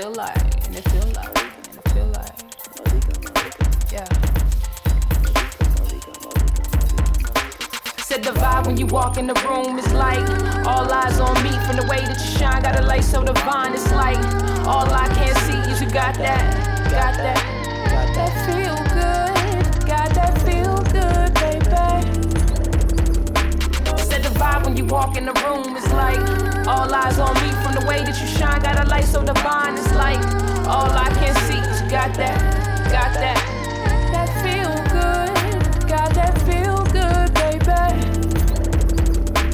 [0.00, 2.38] Feel like, and it feel like, and it feel like,
[3.90, 4.04] yeah.
[7.96, 10.28] Said the vibe when you walk in the room is like
[10.64, 12.62] all eyes on me from the way that you shine.
[12.62, 13.74] Got a light so divine.
[13.74, 14.18] It's like
[14.68, 16.54] all I can see is you got that,
[16.92, 17.42] got that,
[17.90, 18.87] got that feel
[24.68, 26.20] when you walk in the room It's like
[26.68, 28.60] all eyes on me from the way that you shine.
[28.60, 29.74] Got a light so divine.
[29.78, 30.20] It's like
[30.68, 32.38] all I can see you got that,
[32.92, 33.40] got that,
[34.12, 35.32] that feel good,
[35.88, 37.80] got that feel good, baby.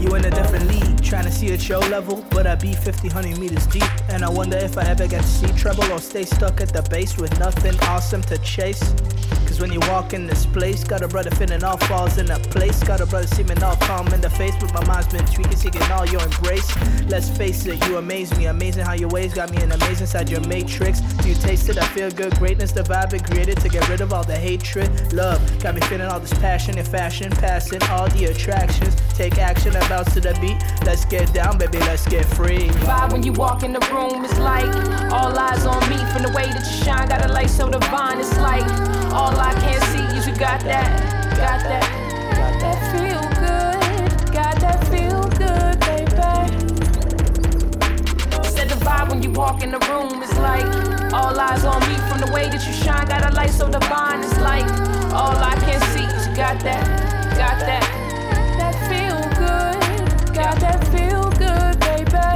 [0.03, 3.09] You in a different league, trying to see at your level, but I be 50,
[3.09, 3.85] 100 meters deep.
[4.09, 6.83] And I wonder if I ever get to see trouble or stay stuck at the
[6.83, 8.95] base with nothing awesome to chase.
[9.47, 12.39] Cause when you walk in this place, got a brother feeling all falls in a
[12.39, 12.83] place.
[12.83, 15.83] Got a brother seeming all calm in the face, but my mind's been tweaking, seeking
[15.93, 16.69] all your embrace.
[17.07, 18.47] Let's face it, you amaze me.
[18.47, 21.01] Amazing how your ways got me an amazing inside your matrix.
[21.01, 22.35] Do you taste it, I feel good.
[22.37, 25.13] Greatness, the vibe it created to get rid of all the hatred.
[25.13, 28.95] Love got me feeling all this passion and fashion, passing all the attractions.
[29.15, 30.59] Take action and bounce to the beat.
[30.87, 32.69] Let's get down, baby, let's get free.
[32.87, 34.73] Vibe when you walk in the room, it's like
[35.11, 37.09] all eyes on me from the way that you shine.
[37.09, 38.63] Got a light so divine, it's like
[39.13, 40.87] all I can see is you got that,
[41.37, 41.83] got that,
[42.37, 46.15] got that feel good, got that feel good, baby.
[48.47, 50.67] Said the vibe when you walk in the room, it's like
[51.13, 53.07] all eyes on me from the way that you shine.
[53.09, 54.67] Got a light so divine, it's like
[55.13, 56.87] all I can see is you got that,
[57.37, 58.04] got that,
[60.45, 62.29] got that feel good, baby.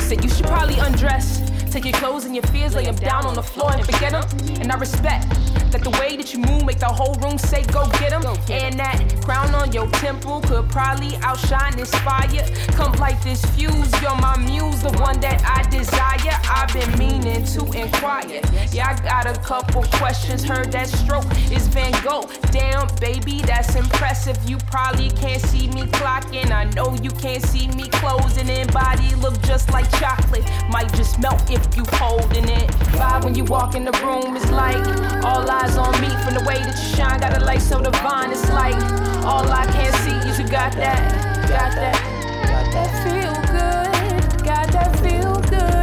[0.00, 1.42] Said you should probably undress.
[1.70, 4.24] Take your clothes and your fears, lay them down on the floor and forget them.
[4.60, 5.28] And I respect
[5.70, 8.24] that the way that you move make the whole room say go get them.
[8.48, 12.46] And that crown on your temple could probably outshine this fire.
[12.68, 15.55] Come like this fuse, you're my muse, the one that I
[17.36, 18.40] meaning to inquire.
[18.72, 20.44] Yeah, I got a couple questions.
[20.44, 22.28] Heard that stroke is Van Gogh.
[22.50, 24.38] Damn, baby, that's impressive.
[24.48, 26.50] You probably can't see me clocking.
[26.50, 28.66] I know you can't see me closing in.
[28.68, 30.44] Body look just like chocolate.
[30.70, 32.70] Might just melt if you holding it.
[32.96, 34.84] Vibe when you walk in the room, it's like
[35.24, 37.20] all eyes on me from the way that you shine.
[37.20, 38.76] Got a light so divine, it's like
[39.24, 41.96] all I can see is you got that, got that,
[42.46, 45.75] got that feel good, got that feel good,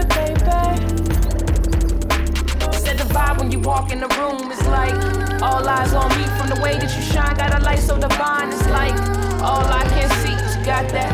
[3.54, 4.96] you walk in the room, it's like
[5.44, 7.36] all eyes on me from the way that you shine.
[7.38, 8.96] Got a light so divine, it's like
[9.44, 11.14] all I can see you got that,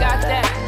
[0.00, 0.65] got that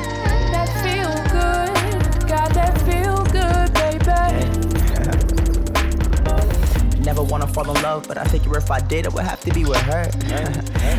[7.19, 9.53] Never wanna fall in love, but I think if I did, it would have to
[9.53, 10.09] be with her.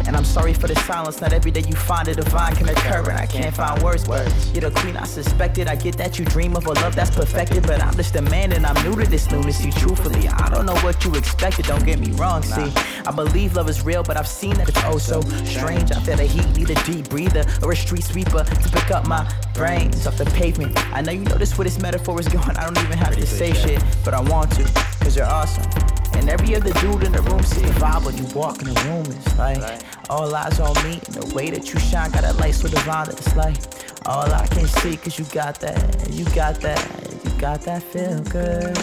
[0.05, 1.22] and I'm sorry for the silence.
[1.22, 4.05] Not every day you find a divine can occur, and I can't find words.
[4.51, 5.70] You're the queen I suspected.
[5.70, 8.51] I get that you dream of a love that's perfected, but I'm just a man
[8.51, 9.30] and I'm new to this.
[9.30, 11.67] See, truthfully, I don't know what you expected.
[11.67, 12.43] Don't get me wrong.
[12.43, 12.70] See,
[13.07, 15.89] I believe love is real, but I've seen that it's oh so strange.
[15.93, 19.07] I feel the heat, need a deep breather or a street sweeper to pick up
[19.07, 20.78] my brains off the pavement.
[20.93, 22.57] I know you notice where this metaphor is going.
[22.57, 24.63] I don't even have to say shit, but I want to,
[25.00, 25.66] cause you're awesome.
[26.14, 28.82] And every other dude in the room see the vibe when you walk in the
[28.86, 29.06] room.
[29.06, 31.00] It's like all eyes on me.
[31.06, 33.58] And the way that you shine got a light so divine that it's like
[34.06, 34.97] all I can see.
[34.97, 36.82] Cause you got that, you got that,
[37.24, 38.76] you got that feel good.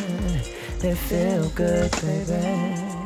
[0.81, 2.97] That feel good, baby.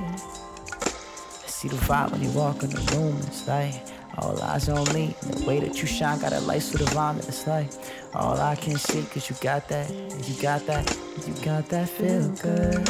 [1.46, 3.16] See the vibe when you walk in the room.
[3.26, 3.74] It's like
[4.18, 5.14] all eyes on me.
[5.22, 7.70] The way that you shine got a light so divine that it's like
[8.14, 9.02] all I can see.
[9.02, 10.96] Cause you got that, you got that,
[11.26, 12.88] you got that feel good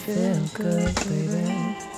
[0.00, 1.89] feel good, baby.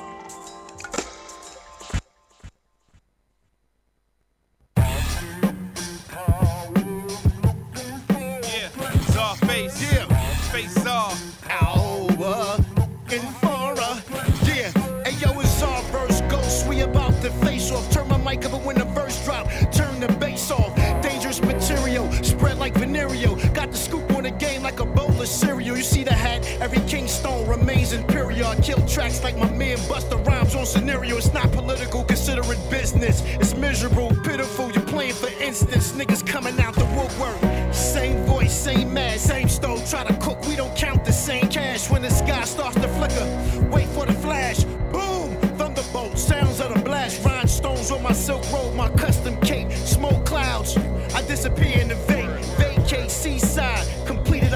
[25.23, 25.77] Of cereal.
[25.77, 26.45] You see the hat?
[26.61, 28.49] Every Kingstone remains imperial.
[28.49, 31.17] I kill tracks like my man Busta Rhymes on scenario.
[31.17, 33.23] It's not political, consider it business.
[33.39, 34.73] It's miserable, pitiful.
[34.73, 35.93] You're playing for instance.
[35.93, 37.39] Niggas coming out the woodwork.
[37.73, 39.89] Same voice, same mad, same stove.
[39.89, 41.89] Try to cook, we don't count the same cash.
[41.89, 44.65] When the sky starts to flicker, wait for the flash.
[44.91, 45.37] Boom!
[45.57, 47.25] Thunderbolt, sounds of the blast.
[47.25, 49.71] Rhinestones on my silk robe, my custom cape.
[49.71, 50.77] Smoke clouds,
[51.15, 52.41] I disappear in the vape.
[52.57, 53.87] Vacate seaside,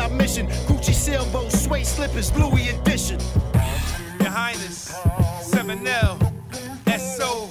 [0.07, 0.47] completed our mission.
[0.67, 3.19] Gucci sailboat, suede slippers, Louis edition.
[4.21, 4.93] Your Highness,
[5.43, 6.19] 7L,
[6.99, 7.51] SO.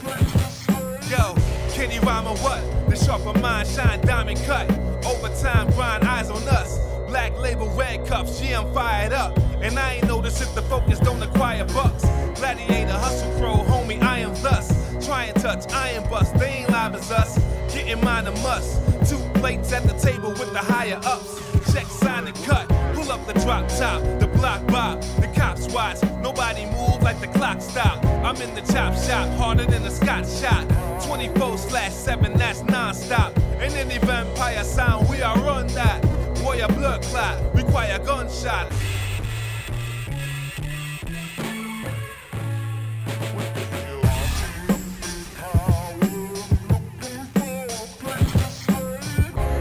[1.10, 1.36] Yo,
[1.74, 2.62] Kenny Rhyme or what?
[2.89, 4.70] The sharper mind, shine diamond cut.
[5.06, 6.94] Overtime grind, eyes on us.
[7.08, 9.38] Black label, red cups, yeah, I'm fired up.
[9.62, 12.03] And I ain't noticed if the focus don't acquire bucks.
[12.36, 14.74] Gladiator, hustle crow, homie, I am thus.
[15.06, 17.38] Try and touch, iron bust, they ain't live as us.
[17.74, 18.82] Getting mine a must.
[19.10, 21.41] Two plates at the table with the higher ups.
[21.72, 22.68] Check, sign, and cut.
[22.95, 26.01] Pull up the drop top, the block bob, the cops watch.
[26.22, 28.03] Nobody move like the clock stop.
[28.24, 30.66] I'm in the chop shop, harder than a Scott shot.
[31.06, 33.36] 24 slash 7, that's non-stop.
[33.60, 36.14] And any vampire sound, we are run that.
[36.62, 38.72] A blood clot, require gunshot.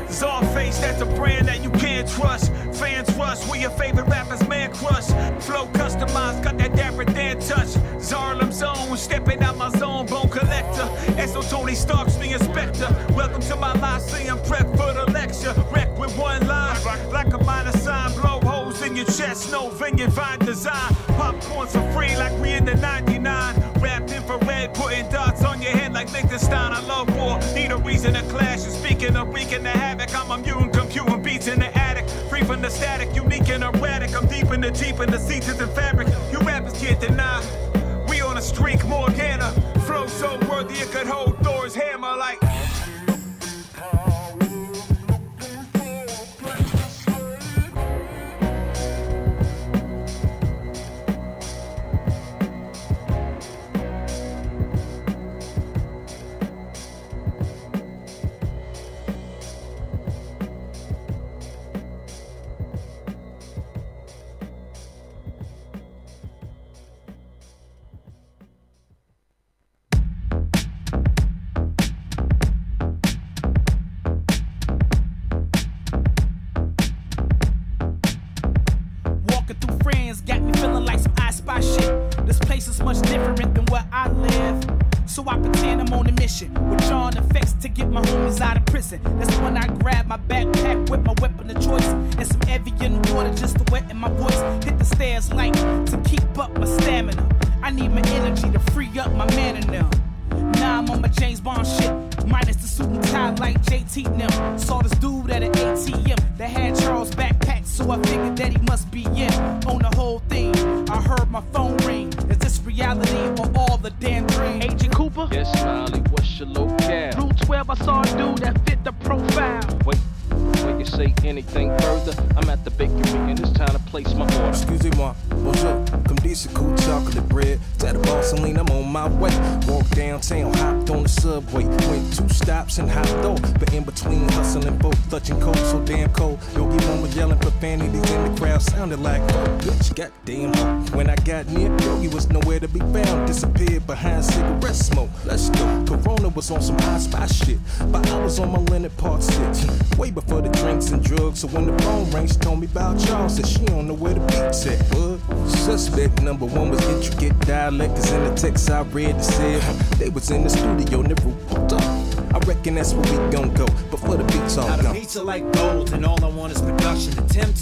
[0.09, 2.53] Czarface, that's a brand that you can't trust.
[2.73, 4.09] Fans rush, we your favorite
[19.91, 20.95] no vineyard design.
[21.17, 23.73] Popcorn for free, like we in the 99.
[23.81, 26.73] Wrapped infrared, putting dots on your head like Lichtenstein.
[26.73, 28.65] I love war, need a reason to clash.
[28.65, 32.09] And speaking of wreaking the havoc, I'm a mutant computing beats in the attic.
[32.31, 34.15] Free from the static, unique and erratic.
[34.17, 36.09] I'm deep in the deep in the seats and fabric.
[36.33, 37.43] You rappers can't deny.
[38.09, 39.51] We on a streak, Morgana.
[39.87, 41.34] Flow so worthy it could hold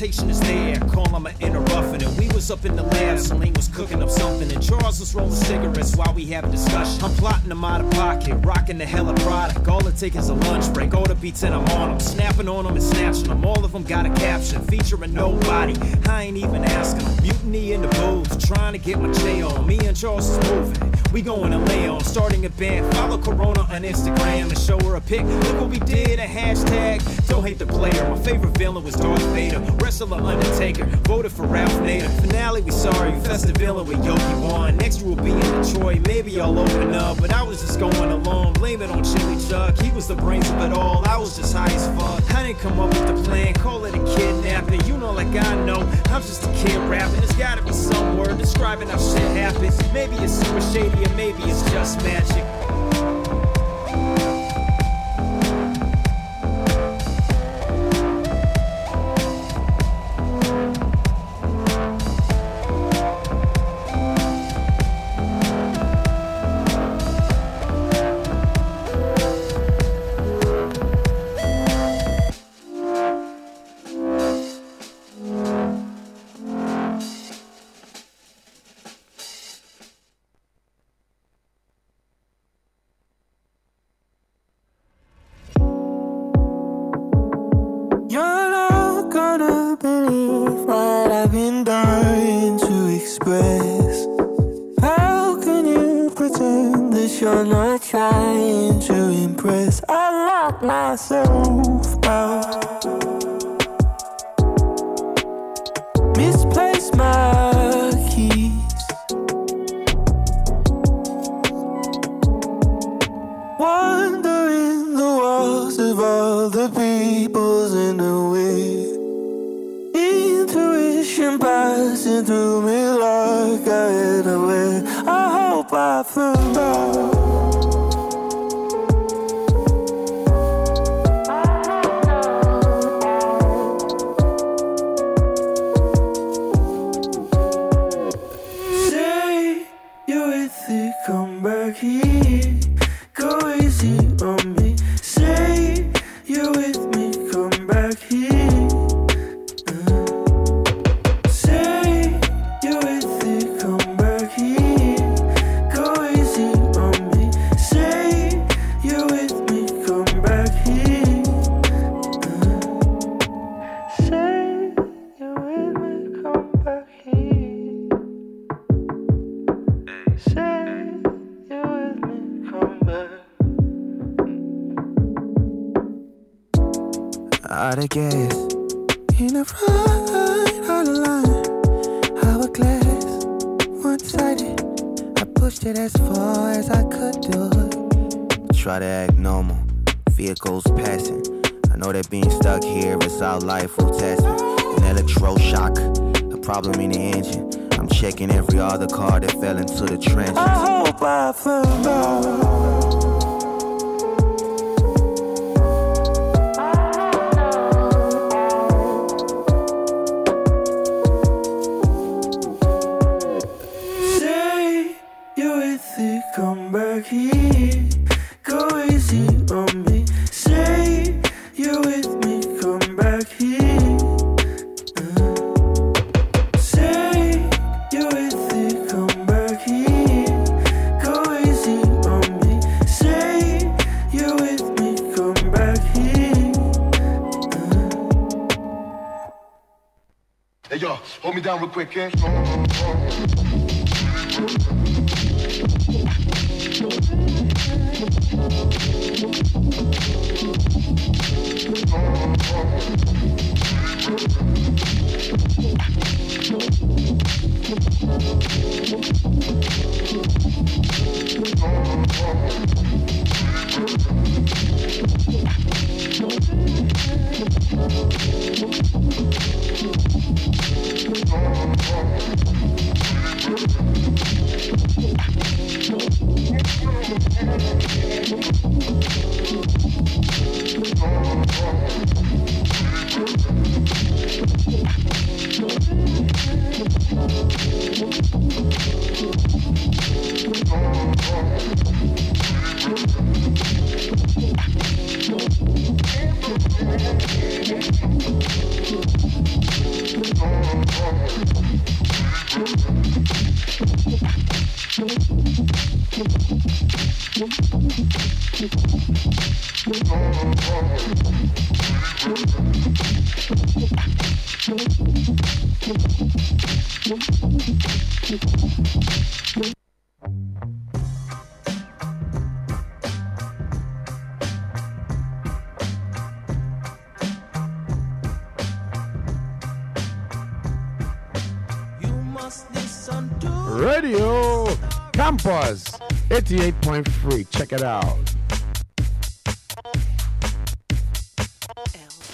[0.02, 2.02] temptation is there, call him an inner ruffian.
[2.02, 5.14] And we was up in the lab, Celine was cooking up something, and Charles was
[5.14, 7.04] rolling cigarettes while we have a discussion.
[7.04, 9.68] I'm plotting them out of pocket, rocking the hell of product.
[9.68, 12.48] All it takes is a lunch break, all the beats and I'm on them, snapping
[12.48, 13.44] on them and snatching them.
[13.44, 15.76] All of them got a caption featuring nobody.
[16.08, 17.22] I ain't even asking them.
[17.22, 19.64] Mutiny in the booth, trying to get my J on.
[19.68, 20.94] Me and Charles is moving.
[21.12, 22.92] We going to lay on, starting a band.
[22.96, 25.22] Follow Corona on Instagram and show her a pic.
[25.22, 27.11] Look what we did, a hashtag.
[27.32, 28.10] Don't hate the player.
[28.10, 29.58] My favorite villain was Darth Vader.
[29.82, 30.84] Wrestler Undertaker.
[31.08, 32.10] Voted for Ralph Nader.
[32.20, 33.18] Finale, we sorry.
[33.20, 34.76] Festive villain with Yogi One.
[34.76, 36.06] Next we'll be in Detroit.
[36.06, 37.18] Maybe I'll open up.
[37.22, 38.52] But I was just going along.
[38.52, 39.78] Blame it on Chili Chuck.
[39.78, 41.08] He was the brains of it all.
[41.08, 42.22] I was just high as fuck.
[42.36, 43.54] I didn't come up with the plan.
[43.54, 44.84] Call it a kidnapping.
[44.84, 45.80] You know, like I know.
[46.10, 47.20] I'm just a kid rapping.
[47.20, 49.80] There's gotta be some word describing how shit happens.
[49.94, 52.61] Maybe it's super shady and maybe it's just magic.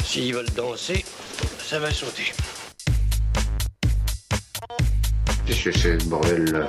[0.04, 1.04] S'ils veulent danser,
[1.64, 2.32] ça va sauter.
[5.46, 6.68] Qu'est-ce ce bordel là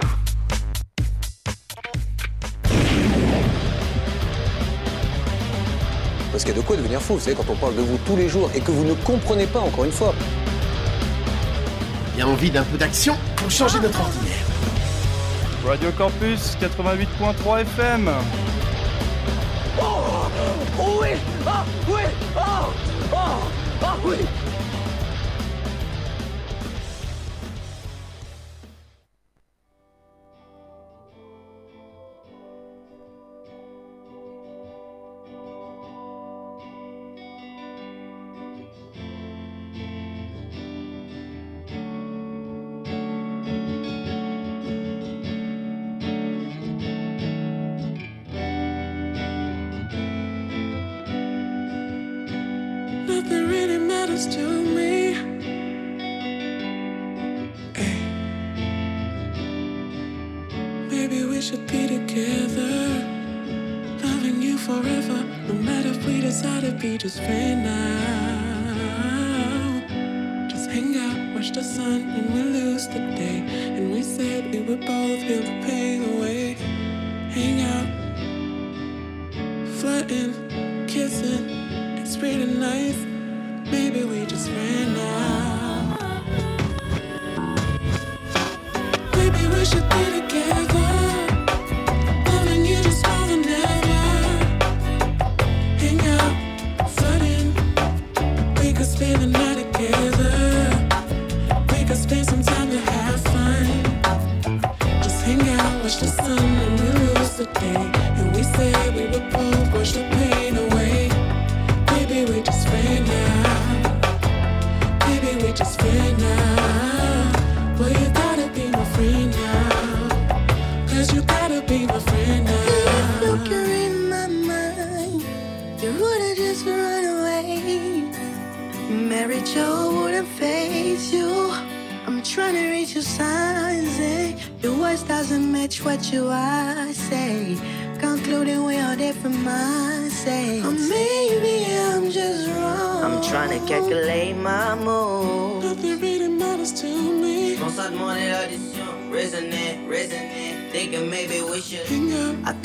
[6.32, 7.98] Parce qu'il y a de quoi devenir fou, vous savez, quand on parle de vous
[8.06, 10.14] tous les jours et que vous ne comprenez pas, encore une fois.
[12.14, 14.46] Il y a envie d'un peu d'action pour changer notre ordinaire.
[15.66, 18.12] Radio Campus 88.3 FM.
[20.82, 21.20] Oh, wait!
[21.46, 22.14] Oh, wait!
[22.38, 22.74] Oh!
[23.12, 23.52] Oh!
[23.82, 24.49] Oh, wait!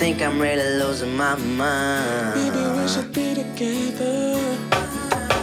[0.04, 2.34] Think I'm really losing my mind.
[2.36, 4.36] Maybe we should be together.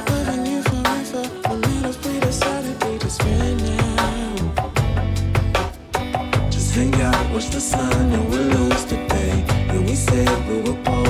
[0.10, 1.24] Loving you forever.
[1.50, 4.54] No matter we decided we just ran now.
[6.52, 9.34] Just hang out, watch the sun, and we'll lose the day.
[9.72, 11.01] And we said we would both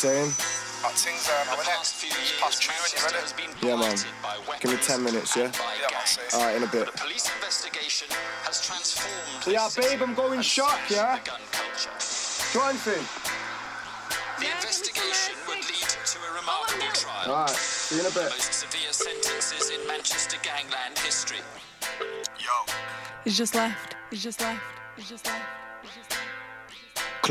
[0.00, 0.32] saying?
[0.80, 1.76] About things uh, now, innit?
[1.76, 3.92] It's past two, when you has been Yeah, man.
[4.24, 5.52] by Give me 10 minutes, yeah?
[5.52, 6.32] Yeah, man, say it.
[6.32, 6.86] Alright, in a bit.
[6.88, 8.08] The police investigation
[8.48, 11.20] has transformed Yeah, this babe, I'm going shop, yeah?
[11.20, 11.92] the gun culture.
[12.56, 12.80] Go on.
[14.40, 17.28] The investigation would lead to a remarkable trial.
[17.28, 18.30] Alright, see you in a The bit.
[18.32, 21.44] most severe sentences in Manchester gangland history.
[22.40, 22.56] Yo.
[23.28, 23.96] It's just left.
[24.08, 24.64] He's just left.
[24.96, 25.44] He's just left.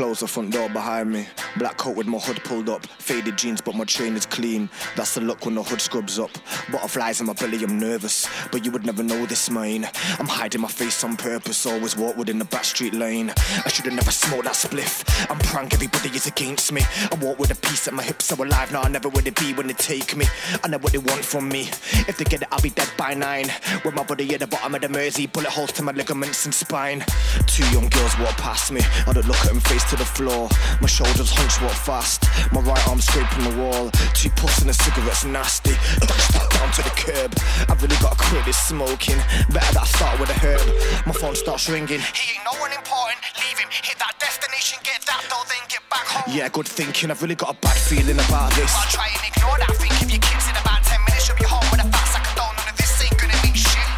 [0.00, 1.26] Close the front door behind me.
[1.58, 2.86] Black coat with my hood pulled up.
[2.86, 4.70] Faded jeans, but my train is clean.
[4.96, 6.30] That's the look when the hood scrubs up.
[6.72, 8.26] Butterflies in my belly, I'm nervous.
[8.50, 9.86] But you would never know this, mine.
[10.18, 11.66] I'm hiding my face on purpose.
[11.66, 13.30] Always walk within the back street lane.
[13.66, 15.04] I should've never smoked that spliff.
[15.30, 16.80] I'm prank, everybody is against me.
[17.12, 18.72] I walk with a piece at my hips, so alive.
[18.72, 20.24] Now I never would it be when they take me.
[20.64, 21.68] I know what they want from me.
[22.08, 23.48] If they get it, I'll be dead by nine.
[23.84, 26.54] With my body at the bottom of the Mersey, bullet holes to my ligaments and
[26.54, 27.04] spine.
[27.46, 28.80] Two young girls walk past me.
[29.06, 30.46] I don't look at them face to the floor.
[30.80, 32.22] My shoulders hunch, walk fast.
[32.54, 33.90] My right arm scraping the wall.
[34.14, 35.74] Two puffs and a cigarette's nasty.
[35.98, 37.34] Dash that down to the curb.
[37.66, 39.18] I've really got to quit this smoking.
[39.50, 40.62] Better that I start with a herb.
[41.10, 41.98] My phone starts ringing.
[42.14, 43.18] He ain't no one important.
[43.42, 43.66] Leave him.
[43.82, 44.78] Hit that destination.
[44.86, 46.30] Get that though, then get back home.
[46.30, 47.10] Yeah, good thinking.
[47.10, 48.70] I've really got a bad feeling about this.
[48.70, 49.74] I'll try and ignore that.
[49.74, 52.30] Think if your kids in about 10 minutes, you'll be home with a fat sack
[52.30, 52.54] of dough.
[52.62, 53.90] None of this ain't gonna mean shit.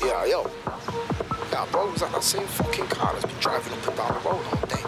[0.00, 0.48] Yeah, yo.
[1.86, 4.66] Yeah, bro, that same fucking car that's been driving up and down the road all
[4.66, 4.82] day?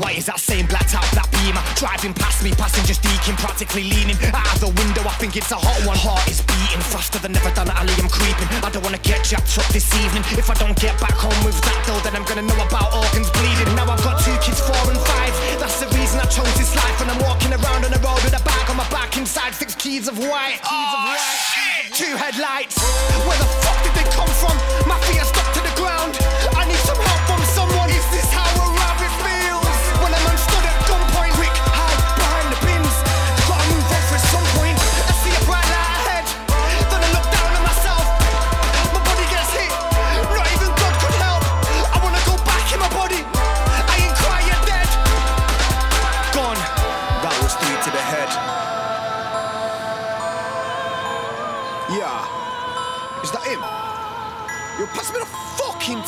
[0.00, 2.52] Why is that same blacked out black beamer driving past me?
[2.56, 5.04] Passengers deaking, practically leaning out of the window.
[5.04, 5.96] I think it's a hot one.
[5.96, 7.68] Heart is beating faster than ever done.
[7.76, 8.48] Ali, I'm creeping.
[8.64, 10.24] I don't wanna get jacked up this evening.
[10.40, 13.28] If I don't get back home with that though, then I'm gonna know about organs
[13.36, 13.68] bleeding.
[13.76, 15.32] Now I've got two kids, four and five.
[15.60, 16.96] That's the reason I chose this life.
[17.04, 19.74] And I'm walking around on the road with a bag on my back inside six
[19.76, 20.64] keys of white.
[20.64, 21.62] Keys of oh, white.
[21.92, 22.80] Two headlights.
[23.28, 24.56] Where the fuck did they come from?
[24.88, 24.98] My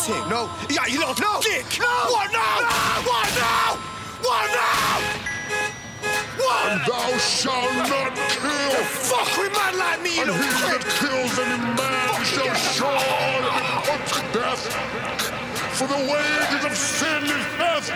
[0.06, 0.28] fucking.
[0.28, 0.50] No.
[0.68, 1.40] Yeah, you little no.
[1.40, 1.64] dick.
[1.78, 1.86] No.
[2.12, 2.60] What now?
[3.04, 3.76] What now?
[4.20, 5.00] What now?
[6.36, 8.70] What And thou shalt not kill.
[8.70, 13.50] The fuck with man like me, you And he that kills any man shall surely
[13.56, 14.64] be put to death.
[15.78, 17.90] For the wages of sin is death,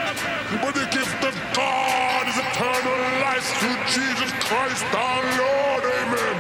[0.63, 5.85] but the gift of God is eternal life through Jesus Christ our Lord.
[5.87, 6.37] Amen.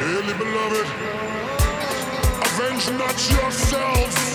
[0.00, 0.88] Dearly beloved,
[2.48, 4.33] avenge not yourselves,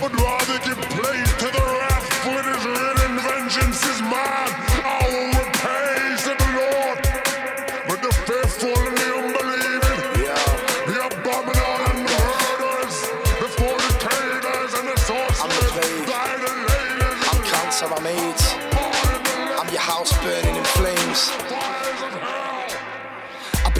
[0.00, 4.52] but rather give place to the wrath, for it is written, Vengeance is mine,
[4.84, 6.98] I will repay, said the Lord.
[7.88, 10.02] But the faithful and the unbelieving,
[10.88, 12.96] the abominable and the murderers,
[13.40, 18.44] the fornicators and the sorcerers, the idolaters, I'm cancer, I'm AIDS.
[19.58, 21.75] I'm your house burning in flames.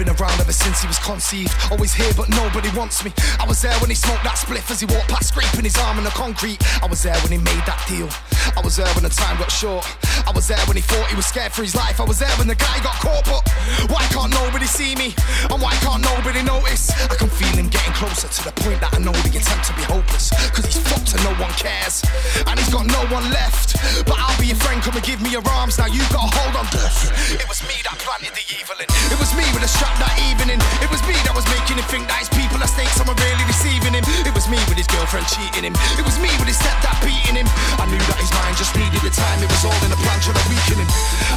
[0.07, 1.53] Been around ever since he was conceived.
[1.69, 3.11] Always here, but nobody wants me.
[3.39, 5.97] I was there when he smoked that spliff as he walked past, scraping his arm
[5.97, 6.63] on the concrete.
[6.81, 8.07] I was there when he made that deal.
[8.55, 9.85] I was there when the time got short.
[10.25, 11.99] I was there when he thought he was scared for his life.
[11.99, 13.43] I was there when the guy got caught, but
[13.91, 15.15] why can't nobody see me?
[15.51, 16.91] And why can't nobody notice?
[17.09, 19.73] I can feel him getting closer to the point that I know the attempt to
[19.75, 20.31] be hopeless.
[20.51, 22.03] Cause he's fucked and no one cares.
[22.47, 23.75] And he's got no one left.
[24.05, 25.77] But I'll be your friend, come and give me your arms.
[25.77, 27.11] Now you've got a hold on this.
[27.33, 28.87] It was me that planted the evil in.
[29.11, 30.59] It was me with a strap that evening.
[30.83, 33.17] It was me that was making him think that his people are snakes and were
[33.17, 34.03] really deceiving him.
[34.27, 35.75] It was me with his girlfriend cheating him.
[35.97, 37.47] It was me with his stepdad beating him.
[37.79, 39.39] I knew that his mind just needed the time.
[39.41, 40.89] It was all in a plan to weaken him.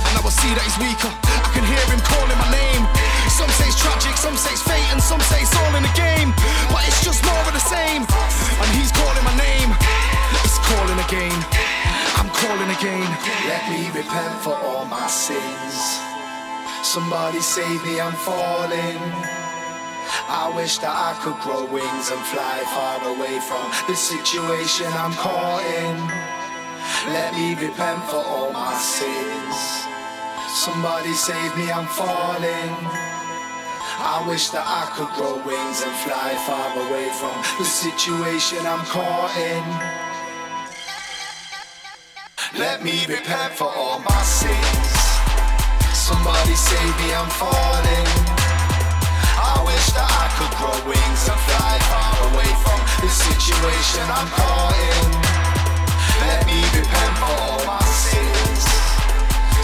[0.06, 1.08] And I will see that he's weaker.
[1.08, 2.82] I can hear him calling my name.
[3.32, 5.94] Some say it's tragic, some say it's fate, and some say it's all in the
[5.96, 6.30] game.
[6.68, 8.04] But it's just more of the same.
[8.04, 9.70] And he's calling my name.
[10.44, 11.38] It's calling again.
[12.20, 13.08] I'm calling again.
[13.48, 15.76] Let me repent for all my sins.
[16.82, 19.00] Somebody save me, I'm falling.
[20.32, 25.12] I wish that I could grow wings and fly far away from the situation I'm
[25.14, 26.39] caught in.
[27.06, 29.56] Let me repent for all my sins.
[30.54, 32.76] Somebody save me, I'm falling.
[34.00, 38.84] I wish that I could grow wings and fly far away from the situation I'm
[38.88, 39.64] caught in.
[42.58, 44.88] Let me repent for all my sins.
[45.96, 48.08] Somebody save me, I'm falling.
[49.40, 54.28] I wish that I could grow wings and fly far away from the situation I'm
[54.36, 55.49] caught in.
[56.20, 58.64] Let me repent for my sins.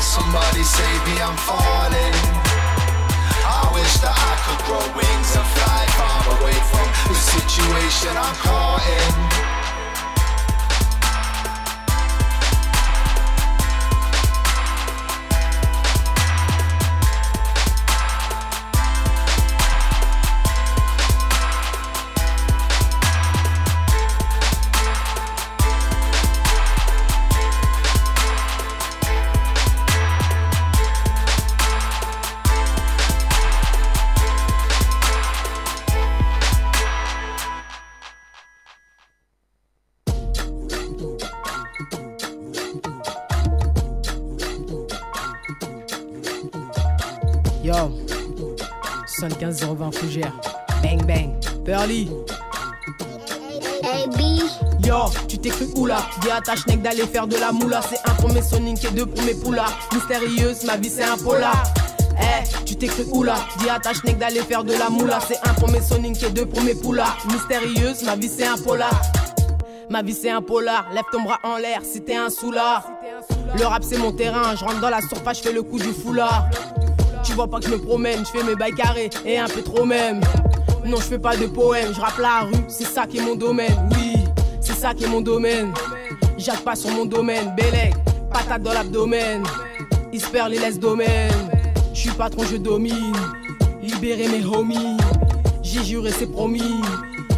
[0.00, 2.16] Somebody save me, I'm falling.
[3.44, 8.34] I wish that I could grow wings and fly far away from the situation I'm
[8.42, 9.45] caught in.
[49.38, 50.32] 75 020 Fougère.
[50.82, 51.30] Bang bang.
[51.64, 52.10] Pearly.
[54.84, 54.94] Yo,
[55.28, 57.80] tu t'es cru où là Dis à ta schneck d'aller faire de la moula.
[57.88, 59.66] C'est un pour mes Sonic et deux pour mes poulas.
[59.92, 61.64] Mystérieuse, ma vie c'est un polar.
[62.18, 65.18] Eh, tu t'es cru où là Dis à ta schneck d'aller faire de la moula.
[65.26, 67.16] C'est un pour mes Sonic et deux pour mes poulas.
[67.30, 69.00] Mystérieuse, ma vie c'est un polar.
[69.90, 72.88] Ma vie c'est un polar, lève ton bras en l'air si t'es un soulard.
[73.56, 75.92] Le rap c'est mon terrain, je rentre dans la surface, je fais le coup du
[75.92, 76.48] foulard.
[77.26, 79.60] Tu vois pas que je me promène, je fais mes bails carrés et un peu
[79.60, 80.20] trop même.
[80.84, 83.34] Non, je fais pas de poème, je rappe la rue, c'est ça qui est mon
[83.34, 83.90] domaine.
[83.92, 84.14] Oui,
[84.60, 85.74] c'est ça qui est mon domaine.
[86.38, 87.94] Jacque pas sur mon domaine, Bélec,
[88.32, 89.42] patate dans l'abdomen.
[90.12, 91.32] Il se perd les laisse domaine.
[91.92, 93.16] Je suis patron, je domine.
[93.82, 94.96] Libérer mes homies.
[95.62, 96.80] J'ai juré, c'est promis.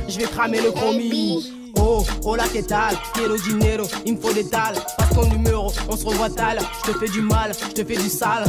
[0.06, 1.50] Je vais cramer le chromie.
[1.80, 2.94] Oh, hola, que tal?
[3.14, 4.76] Quiero dinero, il me faut des tales.
[4.98, 6.58] Passe ton numéro, on se revoit tal.
[6.84, 8.44] Je te fais du mal, je te fais du sale.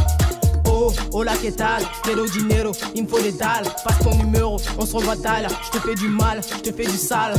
[0.89, 1.83] Oh, hola, que tal?
[2.01, 3.65] Quiero dinero, il me faut des tales.
[3.85, 5.47] Passe ton numéro, on se revoit tal.
[5.65, 7.35] Je te fais du mal, je te fais du sale.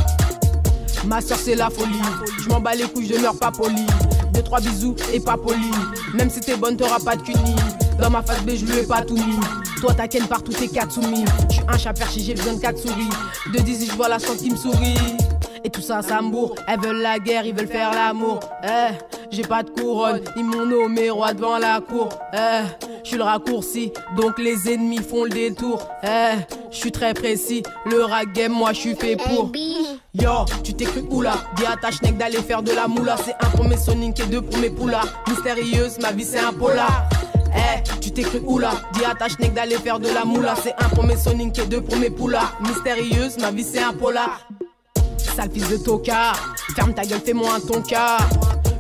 [1.05, 2.01] Ma soeur c'est la folie,
[2.41, 3.87] je m'en bats les couilles, je meurs pas poli.
[4.33, 5.71] Deux trois bisous et pas poli.
[6.15, 7.57] Même si t'es bonne, t'auras pas de cuni.
[8.01, 9.41] Dans ma face B, je lui ai pas tout mis.
[9.81, 11.25] Toi t'as ken partout, t'es Katsumi.
[11.49, 13.11] Je suis un chat perché, j'ai besoin de quatre souris.
[13.53, 14.95] De 10 je vois la chance qui me sourit.
[15.65, 16.21] Et tout ça, ça.
[16.67, 18.41] Elles veulent la guerre, ils veulent faire l'amour.
[18.65, 18.95] Eh,
[19.31, 22.09] j'ai pas de couronne, ils m'ont nommé roi devant la cour.
[22.33, 22.63] Eh,
[23.03, 25.87] je suis le raccourci, donc les ennemis font le détour.
[26.03, 26.37] Eh,
[26.71, 29.53] je suis très précis, le rap game, moi je suis fait pour.
[30.15, 30.31] Yo,
[30.65, 33.17] tu t'es cru où là Dis à ta d'aller faire de la moula.
[33.25, 35.03] C'est un pour mes Sonic et deux pour mes poulas.
[35.29, 37.09] Mystérieuse, ma vie c'est un polar.
[37.55, 40.55] Eh, tu t'es cru oula, dis à ta d'aller faire de la moula.
[40.63, 42.53] C'est un pour mes Sonic et deux pour mes poulas.
[42.61, 44.47] Mystérieuse, ma vie c'est un polar.
[45.37, 48.29] Sale fils de tocard, ferme ta gueule, fais-moi un ton car.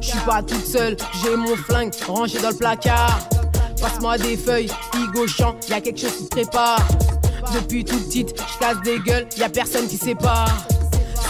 [0.00, 3.20] Je suis pas toute seule, j'ai mon flingue rangé dans le placard.
[3.80, 5.26] Passe-moi des feuilles, Igo
[5.68, 6.86] y a quelque chose qui se prépare.
[7.54, 10.50] Depuis toute petite, je casse des gueules, y a personne qui sépare.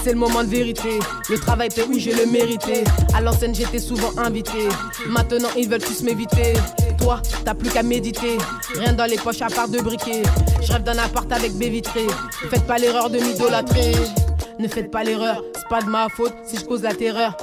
[0.03, 0.99] C'est le moment de vérité,
[1.29, 2.85] le travail paie, oui je le mérité.
[3.15, 4.69] À l'ancienne j'étais souvent invité,
[5.07, 6.55] maintenant ils veulent tous m'éviter.
[6.99, 8.39] Toi, t'as plus qu'à méditer,
[8.79, 10.23] rien dans les poches à part de briquet.
[10.63, 12.07] Je rêve d'un appart avec baie vitrée,
[12.49, 13.93] faites pas l'erreur de m'idolâtrer.
[14.61, 17.35] Ne faites pas l'erreur, c'est pas de ma faute si je cause la terreur.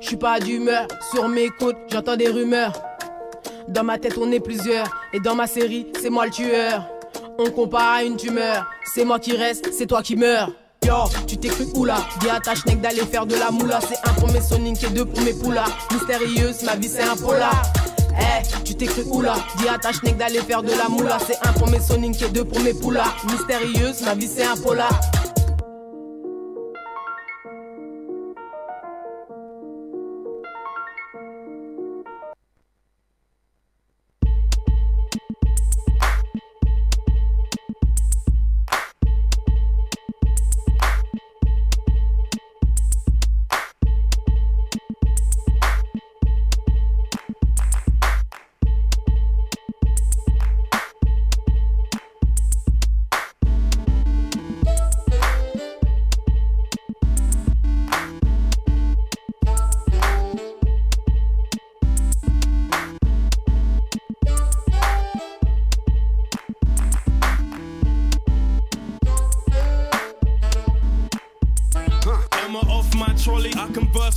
[0.00, 2.72] Je suis pas d'humeur, sur mes côtes j'entends des rumeurs.
[3.68, 6.84] Dans ma tête on est plusieurs, et dans ma série c'est moi le tueur.
[7.38, 10.50] On compare à une tumeur, c'est moi qui reste, c'est toi qui meurs.
[10.84, 10.94] Yo,
[11.28, 13.78] tu t'es cru oula, dis à ta schneck d'aller faire de la moula.
[13.88, 15.66] C'est un pour mes Sonic et deux pour mes poulas.
[15.92, 17.62] Mystérieuse, ma vie c'est un polar.
[18.18, 21.18] Eh, tu t'es cru oula, dis à ta schneck d'aller faire de la moula.
[21.24, 23.14] C'est un pour mes Sonic et deux pour mes poulas.
[23.30, 24.90] Mystérieuse, ma vie c'est un polar.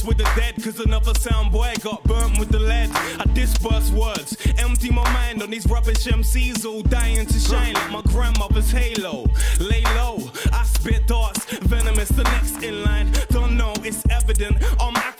[0.10, 2.90] With the dead, cause another sound boy got burnt with the lead.
[3.20, 7.92] I disperse words, empty my mind on these rubbish MCs, all dying to shine like
[7.92, 9.28] my grandmother's halo.
[9.60, 11.29] Lay low, I spit darts,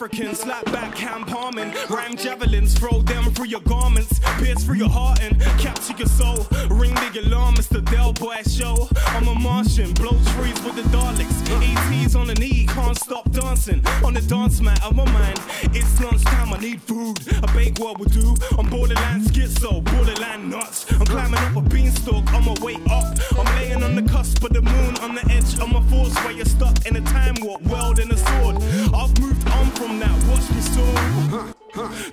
[0.02, 4.88] African, slap back, hand palming, rhyme javelins, throw them through your garments, pierce through your
[4.88, 6.46] heart and capture your soul.
[6.70, 8.88] Ring the alarm, the Del Boy show.
[9.08, 11.36] I'm a Martian, blow trees with the Daleks.
[11.60, 13.84] ET's on the knee, can't stop dancing.
[14.02, 15.38] On the dance mat of my mind,
[15.74, 17.18] it's lunchtime, I need food.
[17.42, 18.34] A bake what will do.
[18.58, 20.90] I'm borderline schizo, borderline nuts.
[20.92, 23.18] I'm climbing up a beanstalk on my way up.
[23.38, 26.32] I'm laying on the cusp of the moon, on the edge of my force where
[26.32, 28.56] you're stuck in a time warp, world in a sword.
[28.94, 31.54] I've moved on from watch me soar.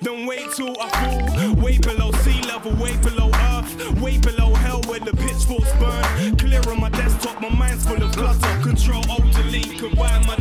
[0.02, 1.56] Don't wait till I fall.
[1.64, 6.36] Way below sea level, way below earth, way below hell where the pitchforks burn.
[6.38, 8.62] Clear on my desktop, my mind's full of clutter.
[8.64, 10.38] Control, alt, delete, combine my.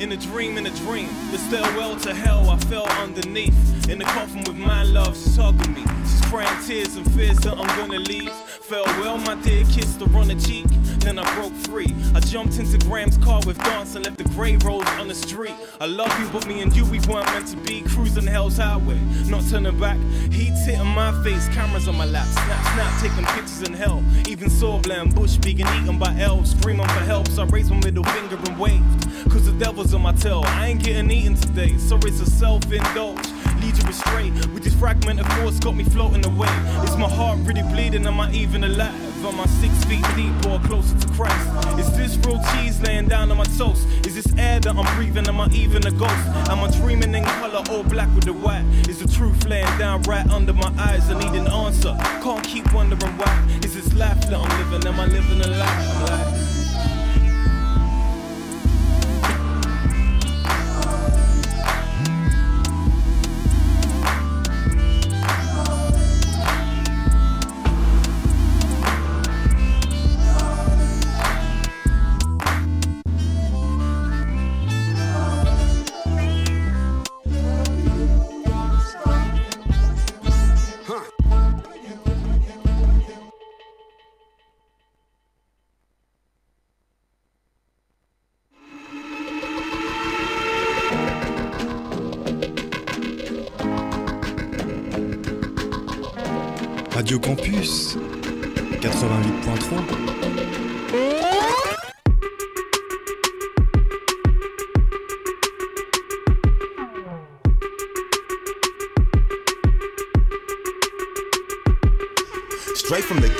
[0.00, 1.08] In a dream in a dream.
[1.30, 3.88] The stairwell to hell I fell underneath.
[3.88, 5.84] In the coffin with my love, she's hugging me.
[6.02, 8.32] She's crying tears and fears that I'm gonna leave.
[8.32, 10.64] Farewell, my dear, kissed her on the cheek.
[11.00, 11.94] Then I broke free.
[12.14, 14.79] I jumped into Graham's car with dance and left the grey on
[15.10, 15.54] the street.
[15.80, 17.82] I love you, but me and you, we weren't meant to be.
[17.82, 19.98] Cruising hell's highway, not turning back.
[20.30, 22.26] Heat's hitting my face, cameras on my lap.
[22.26, 24.04] Snap, snap, taking pictures in hell.
[24.28, 26.52] Even Sawbland Bush being eaten by elves.
[26.52, 29.30] Screaming for help, so I raised my middle finger and waved.
[29.30, 30.42] Cause the devil's on my tail.
[30.46, 33.26] I ain't getting eaten today, so it's a self indulge.
[33.60, 36.54] Lead you astray with this fragment of force, got me floating away.
[36.84, 38.06] Is my heart really bleeding?
[38.06, 39.09] Am I even alive?
[39.22, 41.78] Am I six feet deep or closer to Christ?
[41.78, 43.86] Is this real cheese laying down on my toast?
[44.06, 45.28] Is this air that I'm breathing?
[45.28, 46.26] Am I even a ghost?
[46.48, 48.64] Am I dreaming in color, all black with the white?
[48.88, 51.10] Is the truth laying down right under my eyes?
[51.10, 51.94] I need an answer.
[52.22, 53.58] Can't keep wondering why.
[53.62, 54.88] Is this life that I'm living?
[54.88, 56.49] Am I living a lie?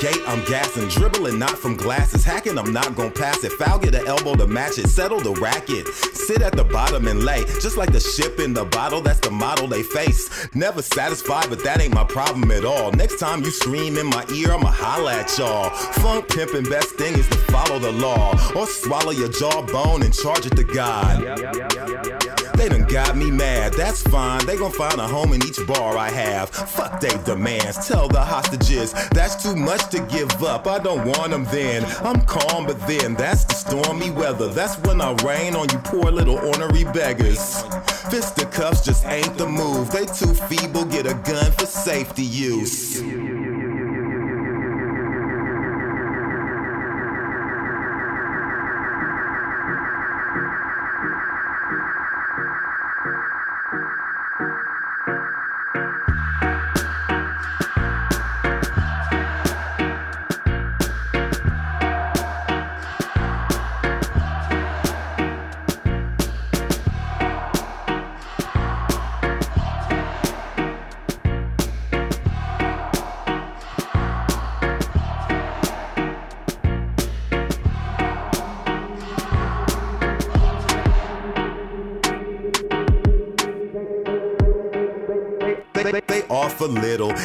[0.01, 2.57] Gate, I'm gassing, dribbling not from glasses, hacking.
[2.57, 3.51] I'm not gonna pass it.
[3.53, 5.87] Foul, get an elbow to match it, settle the racket.
[5.87, 9.01] Sit at the bottom and lay, just like the ship in the bottle.
[9.01, 10.49] That's the model they face.
[10.55, 12.91] Never satisfied, but that ain't my problem at all.
[12.91, 15.69] Next time you scream in my ear, I'ma holla at y'all.
[15.69, 20.45] Funk pimping, best thing is to follow the law or swallow your jawbone and charge
[20.47, 21.21] it to God.
[22.61, 24.45] They done got me mad, that's fine.
[24.45, 26.51] They gon' find a home in each bar I have.
[26.51, 30.67] Fuck they demands, tell the hostages that's too much to give up.
[30.67, 31.83] I don't want them then.
[32.05, 34.49] I'm calm, but then that's the stormy weather.
[34.49, 37.63] That's when I rain on you poor little ornery beggars.
[38.11, 39.89] Fisticuffs just ain't the move.
[39.89, 43.01] They too feeble, get a gun for safety use.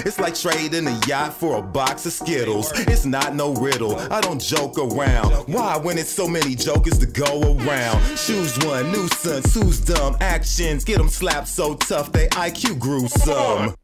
[0.06, 2.70] It's like trading a yacht for a box of Skittles.
[2.86, 3.96] It's not no riddle.
[3.96, 5.32] I don't joke around.
[5.52, 8.00] Why, when it's so many jokers to go around?
[8.16, 10.16] Choose one, nuisance, who's dumb?
[10.20, 13.74] Actions get them slapped so tough they IQ gruesome.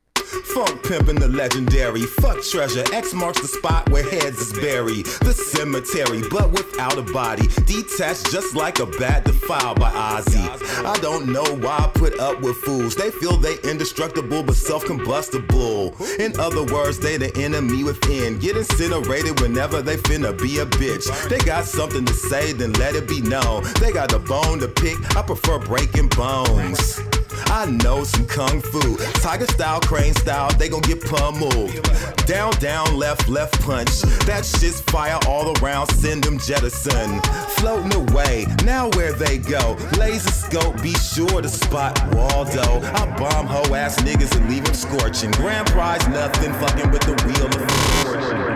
[0.55, 2.03] Funk pimpin' the legendary.
[2.03, 2.85] Fuck treasure.
[2.93, 5.07] X marks the spot where heads is buried.
[5.23, 7.47] The cemetery, but without a body.
[7.65, 10.45] Detached just like a bat defiled by Ozzy.
[10.85, 12.95] I don't know why I put up with fools.
[12.95, 15.97] They feel they indestructible but self-combustible.
[16.19, 18.39] In other words, they the enemy within.
[18.39, 21.07] Get incinerated whenever they finna be a bitch.
[21.31, 23.65] They got something to say, then let it be known.
[23.81, 24.99] They got a bone to pick.
[25.16, 27.01] I prefer breaking bones.
[27.47, 28.97] I know some kung fu.
[29.20, 31.70] Tiger style, crane style, they gon' get pummeled.
[32.27, 34.02] Down, down, left, left punch.
[34.27, 37.20] That shit's fire all around, send them jettison.
[37.56, 39.77] Floating away, now where they go.
[39.98, 42.81] Laser scope, be sure to spot Waldo.
[42.81, 45.31] I bomb hoe ass niggas and leave them scorching.
[45.32, 47.70] Grand prize, nothing fucking with the wheel of
[48.02, 48.52] fortune.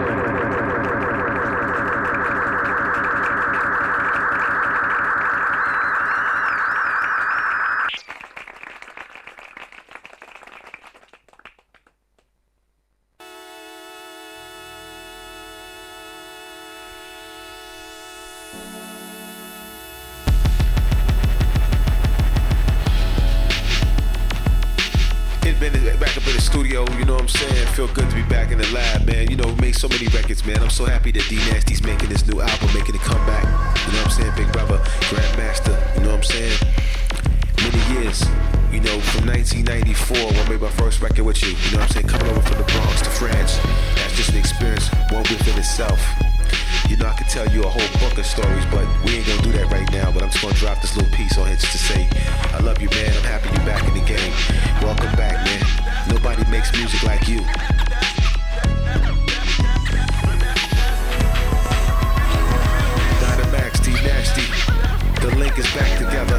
[65.57, 66.39] Link is back together.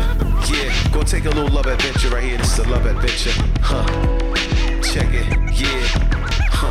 [0.54, 2.38] Yeah, go take a little love adventure right here.
[2.38, 3.32] This is a love adventure.
[3.62, 3.84] Huh.
[4.84, 5.26] Check it.
[5.58, 5.88] Yeah.
[6.54, 6.70] Huh.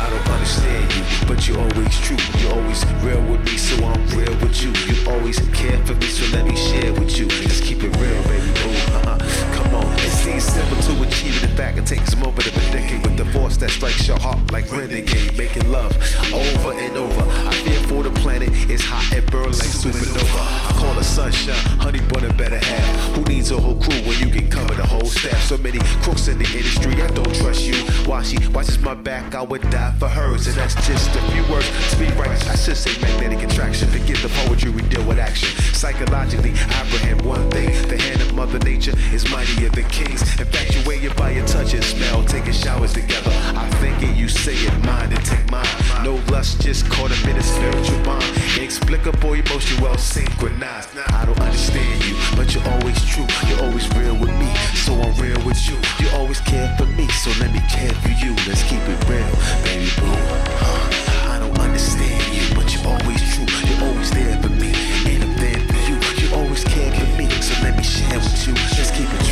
[0.00, 2.16] I don't understand you, but you're always true.
[2.40, 4.72] You're always real with me, so I'm real with you.
[4.88, 7.26] You always care for me, so let me share with you.
[7.26, 8.50] Just keep it real, baby.
[8.64, 9.18] Ooh, uh-uh.
[9.52, 9.92] Come on.
[9.98, 11.50] It seems simple to achieve it.
[11.50, 14.38] In fact, it takes a moment to predicate with the force that strikes your heart
[14.52, 15.36] like renegade.
[15.36, 15.92] Making love
[16.32, 17.22] over and over.
[17.48, 18.50] I fear for the planet.
[18.70, 20.42] It's hot and burn like supernova.
[20.68, 23.14] I call it sunshine, honey and better half.
[23.14, 25.42] Who needs a whole crew when you can cover the whole staff?
[25.42, 27.74] So many crooks in the industry, I don't trust you.
[28.06, 30.46] Why she watches my back, I would die for hers.
[30.46, 31.66] And that's just a few words.
[31.90, 33.88] To be right, I should say magnetic attraction.
[33.88, 35.48] Forget the poetry, we deal with action.
[35.74, 36.82] Psychologically, I
[37.24, 37.70] one thing.
[37.88, 40.40] The hand of Mother Nature is mightier than ways.
[40.40, 43.30] Infatuated by your touch and smell, taking showers together.
[43.56, 45.66] I think it, you say it, mind and take mine.
[46.04, 48.24] No lust, just caught up in a spiritual bond.
[48.56, 50.96] Inexplicable emotion, well synchronized.
[51.08, 53.26] I don't understand you, but you're always true.
[53.48, 55.76] You're always real with me, so I'm real with you.
[56.00, 58.34] You always care for me, so let me care for you.
[58.46, 59.32] Let's keep it real,
[59.64, 60.12] baby boo.
[60.60, 61.32] Huh?
[61.34, 63.48] I don't understand you, but you're always true.
[63.68, 64.72] You're always there for me,
[65.06, 65.96] and I'm there for you.
[66.20, 68.54] You always care for me, so let me share with you.
[68.76, 69.31] Let's keep it true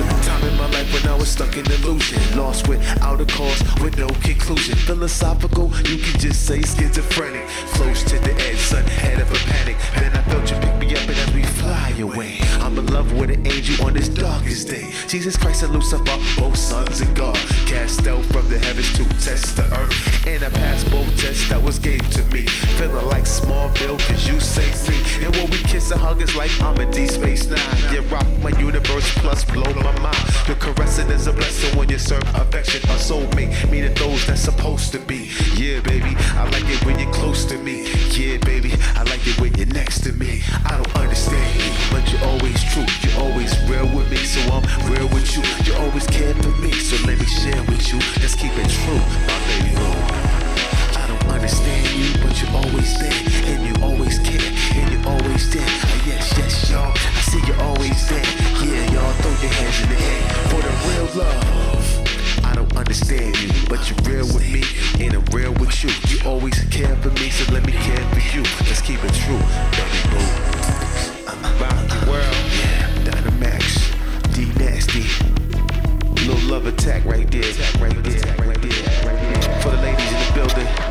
[0.00, 3.26] was a time in my life when I was stuck in illusion, lost without a
[3.26, 4.74] cause, with no conclusion.
[4.76, 9.76] Philosophical, you can just say schizophrenic, close to the edge, sudden head of a panic.
[9.94, 10.75] Then I felt you
[11.08, 14.90] and as we fly away, I'm in love with an angel on this darkest day.
[15.06, 16.04] Jesus Christ and Lucifer,
[16.38, 20.26] both sons of God, cast out from the heavens to test the earth.
[20.26, 22.46] And I passed both tests that was gave to me.
[22.78, 25.24] Feeling like Smallville, cause you say free.
[25.24, 27.94] And when we kiss and hug, it's like I'm in Deep Space Nine.
[27.94, 30.16] You rock my universe, plus blow my mind.
[30.48, 32.82] Your caressing is a blessing when you serve affection.
[32.90, 35.30] A soulmate, meaning those that's supposed to be.
[35.54, 37.86] Yeah, baby, I like it when you're close to me.
[38.10, 40.42] Yeah, baby, I like it when you're next to me.
[40.64, 42.86] I don't understand you, but you're always true.
[43.02, 45.42] You're always real with me, so I'm real with you.
[45.64, 47.98] You always care for me, so let me share with you.
[48.20, 49.94] Let's keep it true, my baby boo.
[50.96, 53.20] I don't understand you, but you're always there,
[53.50, 55.62] and you always care, and you're always there.
[55.62, 58.26] Uh, yes, yes, y'all, I see you're always there.
[58.64, 62.44] Yeah, y'all, throw your hands in the air for the real love.
[62.44, 64.62] I don't understand you, but you're real with me,
[65.04, 65.90] and I'm real with you.
[66.08, 68.42] You always care for me, so let me care for you.
[68.66, 69.42] Let's keep it true,
[69.76, 70.55] baby boo.
[70.66, 72.36] The world,
[73.04, 73.62] Dynamax,
[74.34, 75.04] D nasty.
[76.26, 77.42] Little love attack right there,
[77.80, 79.60] right there, right there, right there.
[79.62, 80.85] For the ladies in the building,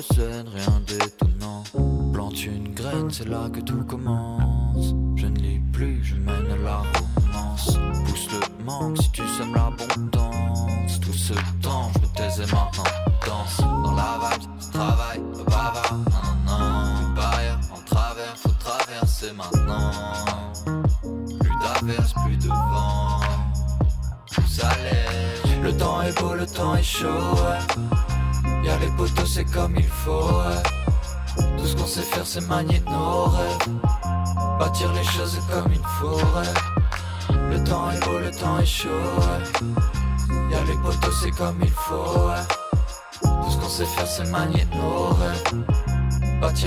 [0.00, 0.29] le scène,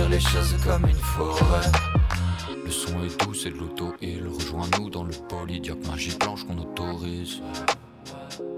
[0.10, 1.34] Les choses comme il faut.
[2.64, 4.28] Le son est doux, c'est de l'auto-heal.
[4.28, 7.42] Rejoins-nous dans le polydiaque magie blanche qu'on autorise.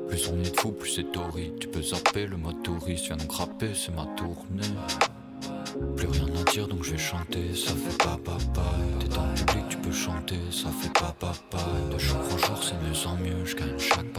[0.10, 1.58] Plus on est fou, plus c'est torride.
[1.60, 4.76] Tu peux zapper le mode touriste, viens donc rapper, c'est ma tournée.
[5.96, 8.64] Plus rien à dire donc je vais chanter, ça fait pas papa.
[9.00, 11.64] T'es dans le public, tu peux chanter, ça fait pas papa.
[11.92, 14.12] De jour en jour, c'est mieux en mieux, je gagne chaque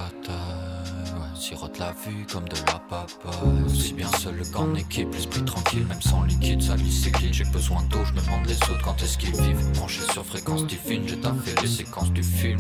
[1.47, 3.63] sirote la vue comme de la papaye.
[3.67, 7.33] Aussi bien seul qu'en équipe, l'esprit tranquille, même sans liquide, ça clean.
[7.33, 9.73] J'ai besoin d'eau, je me demande les autres quand est-ce qu'ils vivent?
[9.75, 12.59] Branché sur fréquence divine, j'ai taffé les séquences du film.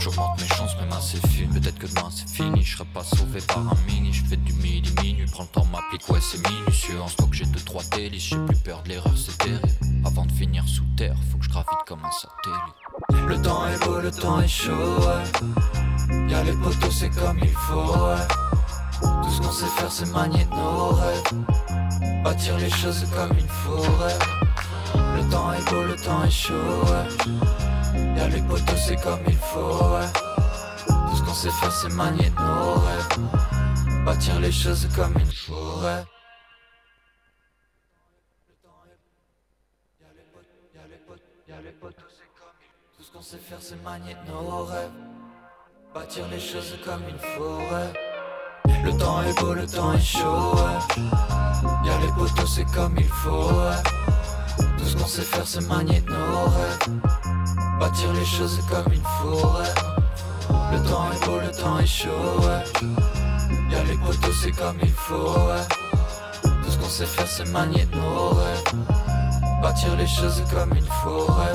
[0.00, 1.50] J'augmente mes chances, même assez fines.
[1.50, 4.10] Peut-être que demain c'est fini, je serai pas sauvé par un mini.
[4.10, 6.98] Je fais du midi minuit, prends le temps m'applique, ouais c'est minutieux.
[7.02, 9.68] En stock j'ai deux trois délices, j'ai plus peur de l'erreur, c'est terrible.
[10.06, 13.28] Avant de finir sous terre, faut que je gravite comme un satellite.
[13.28, 15.83] Le temps est beau, le temps est chaud, ouais.
[16.28, 18.26] Y'a les potos c'est comme il faut, ouais.
[19.00, 21.22] Tout ce qu'on sait faire, c'est manier nos rêves.
[22.22, 23.84] Bâtir les choses comme il faut.
[25.16, 27.06] Le temps est beau, le temps est chaud, ouais.
[28.16, 30.10] Y'a les potos c'est comme il faut, ouais.
[30.86, 34.04] Tout ce qu'on sait faire, c'est manier nos rêves.
[34.04, 36.04] Bâtir les choses comme il faut, ouais.
[41.48, 42.96] Y'a les potos, c'est comme il faut.
[42.96, 44.90] Tout ce qu'on sait faire, c'est manier nos rêves.
[45.94, 47.92] Bâtir les choses comme une forêt.
[48.84, 50.56] Le temps est beau, le temps est chaud.
[50.56, 51.04] Ouais.
[51.86, 53.52] Y'a les poteaux, c'est comme il faut.
[54.76, 57.00] Tout ce qu'on sait faire, c'est manier nos rêves.
[57.78, 59.72] Bâtir les choses comme une forêt.
[60.72, 62.40] Le temps est beau, le temps est chaud.
[62.40, 62.88] Ouais.
[63.70, 65.38] Y'a les poteaux, c'est comme il faut.
[66.42, 68.64] Tout ce qu'on sait faire, c'est manier nos rêves.
[69.62, 71.52] Bâtir les choses comme une forêt.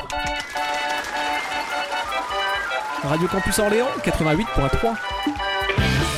[3.04, 4.96] Radio Campus Orléans 88.3.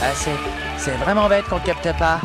[0.01, 0.31] Ah, c'est,
[0.79, 2.21] c'est vraiment bête qu'on ne capte pas.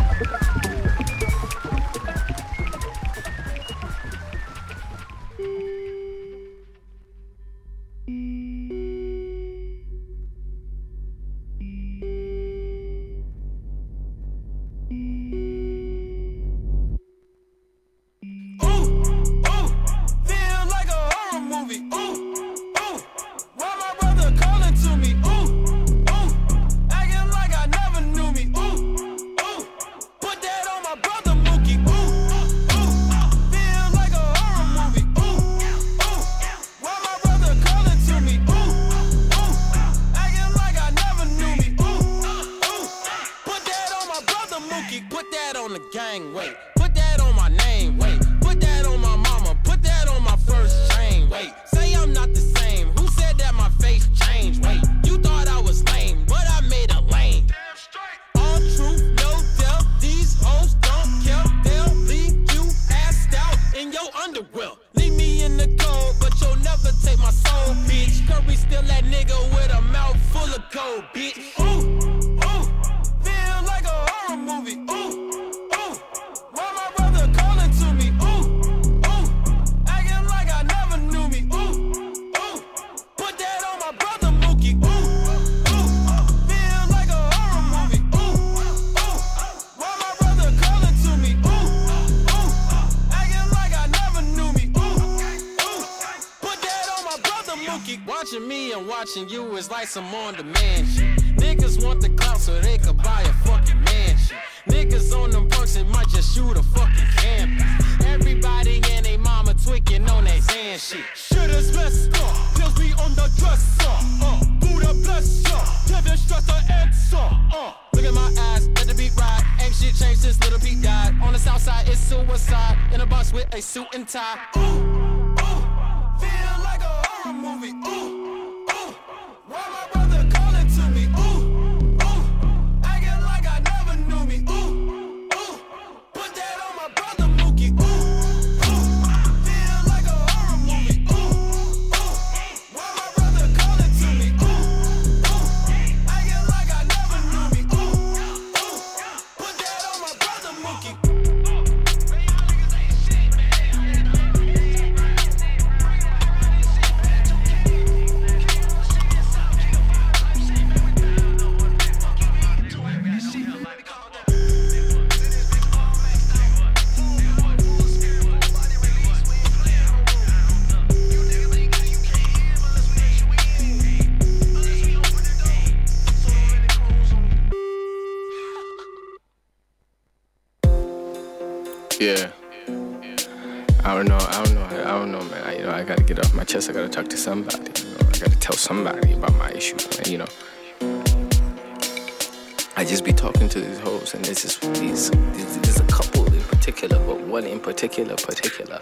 [197.67, 198.81] Particular, particular.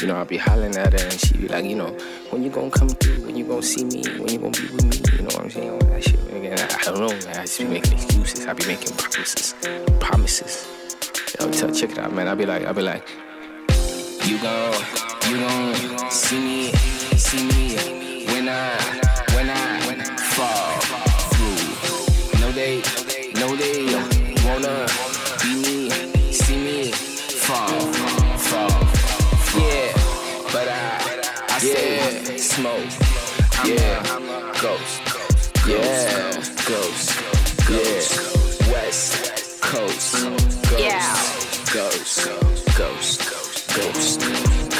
[0.00, 1.96] You know, I'll be hollering at her and she be like, you know,
[2.30, 4.84] when you gonna come through, when you gonna see me, when you gonna be with
[4.86, 5.78] me, you know what I'm saying?
[5.78, 6.18] That shit.
[6.34, 7.38] Again, I, I don't know, man.
[7.38, 8.44] I just be making excuses.
[8.44, 9.54] I be making promises.
[10.00, 10.66] Promises.
[11.38, 12.26] Yo, tell, check it out, man.
[12.26, 13.08] I'll be like, I'll be like,
[14.26, 14.74] you gon'
[15.30, 16.72] you gon' see me,
[17.16, 19.07] see me when I
[34.60, 35.00] Ghost.
[35.68, 36.32] Yeah,
[36.66, 37.14] ghost.
[37.70, 40.24] Yeah, West Coast.
[40.68, 41.72] Ghost.
[41.72, 42.76] Ghost.
[42.76, 43.20] Ghost.
[43.76, 44.20] Ghost.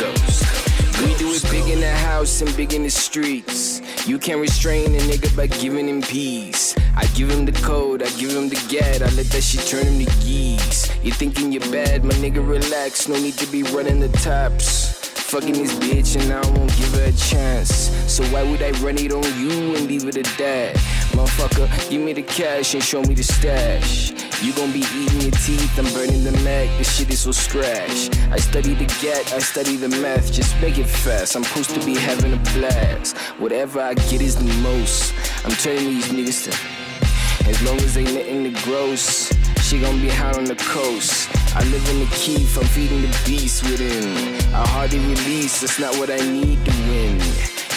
[0.01, 1.01] Ghost.
[1.01, 3.81] We do it big in the house and big in the streets.
[4.05, 6.75] You can't restrain a nigga by giving him peace.
[6.97, 9.87] I give him the code, I give him the gat, I let that shit turn
[9.87, 10.93] him to geese.
[11.05, 13.07] You thinking you're bad, my nigga, relax.
[13.07, 14.88] No need to be running the tops.
[15.29, 17.91] Fucking this bitch and I won't give her a chance.
[18.11, 20.75] So why would I run it on you and leave it at that?
[21.13, 24.13] Motherfucker, give me the cash and show me the stash.
[24.43, 28.09] You gon' be eating your teeth, I'm burning the Mac, this shit is so scratch.
[28.31, 31.37] I study the get, I study the math, just make it fast.
[31.37, 33.19] I'm supposed to be having a blast.
[33.39, 35.13] Whatever I get is the most.
[35.45, 37.51] I'm turning these niggas to.
[37.51, 39.31] As long as they nothing the gross,
[39.69, 41.29] she gon' be hot on the coast.
[41.55, 44.17] I live in the keep, I'm feeding the beast within.
[44.55, 47.21] I hardly release, that's not what I need to win.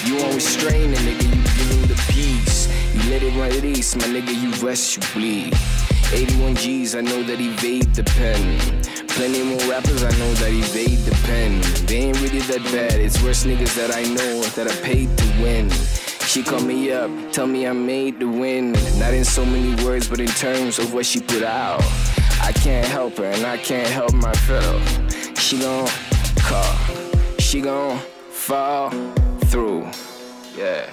[0.06, 2.70] You won't restrain a nigga, you him the peace.
[2.94, 5.54] You let it release, my nigga, you rest, you bleed.
[6.14, 8.40] 81 G's, I know that evade the pen.
[9.10, 11.60] Plenty more rappers, I know that evade the pen.
[11.88, 15.26] They ain't really that bad, it's worse niggas that I know that I paid to
[15.44, 15.70] win.
[16.32, 18.72] She call me up, tell me I'm made to win.
[18.98, 21.84] Not in so many words, but in terms of what she put out.
[22.42, 24.80] I can't help her, and I can't help my fellow.
[25.36, 25.90] She gon'
[26.38, 26.74] call,
[27.38, 28.00] she gon'
[28.30, 28.92] fall
[29.48, 29.86] through.
[30.56, 30.90] Yeah.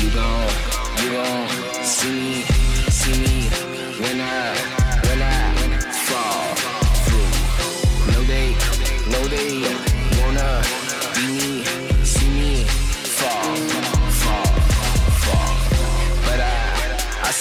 [0.00, 0.50] You gon'
[1.04, 2.63] you gon' see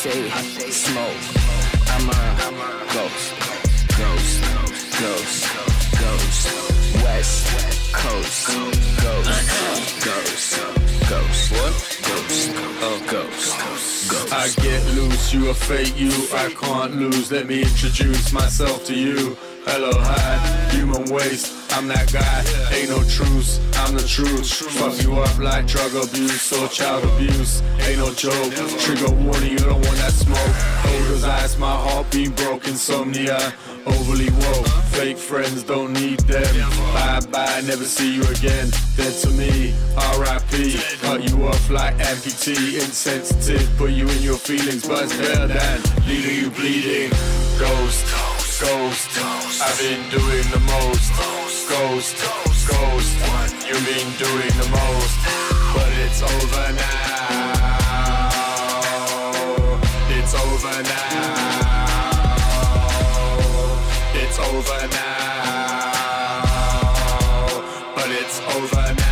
[0.03, 1.23] say smoke.
[1.87, 2.21] I'm a
[2.93, 3.33] ghost,
[3.97, 4.43] ghost,
[4.99, 5.43] ghost,
[6.01, 7.03] ghost.
[7.03, 8.47] West Coast,
[9.01, 10.59] ghost, ghost,
[11.09, 11.51] ghost.
[11.53, 11.73] What?
[12.03, 12.51] Ghost,
[12.81, 14.33] oh, ghost, ghost.
[14.33, 17.31] I get loose, you a fake you, I can't lose.
[17.31, 19.37] Let me introduce myself to you.
[19.65, 21.55] Hello, hi, human waste.
[21.71, 22.43] I'm that guy,
[22.75, 24.51] ain't no truce, I'm the truth.
[24.75, 27.61] Fuck you up like drug abuse or child abuse.
[27.87, 28.53] Ain't no joke.
[28.79, 30.37] Trigger warning, you don't want that smoke.
[30.83, 33.53] Holders eyes, my heart being broke, insomnia.
[33.85, 36.69] Overly woke, fake friends don't need them.
[36.93, 38.69] Bye bye, never see you again.
[38.97, 39.73] Dead to me,
[40.19, 40.75] RIP.
[41.01, 43.69] Cut you off like amputee, insensitive.
[43.77, 47.09] Put you in your feelings, but it's better than leaving you bleeding.
[47.57, 48.05] Ghost,
[48.61, 49.09] ghost.
[49.61, 51.13] I've been doing the most.
[51.17, 52.17] Ghost, ghost.
[53.67, 55.17] You've been doing the most,
[55.73, 57.73] but it's over now.
[60.09, 61.63] It's over now.
[64.13, 65.93] It's over now.
[67.95, 69.02] But it's over now.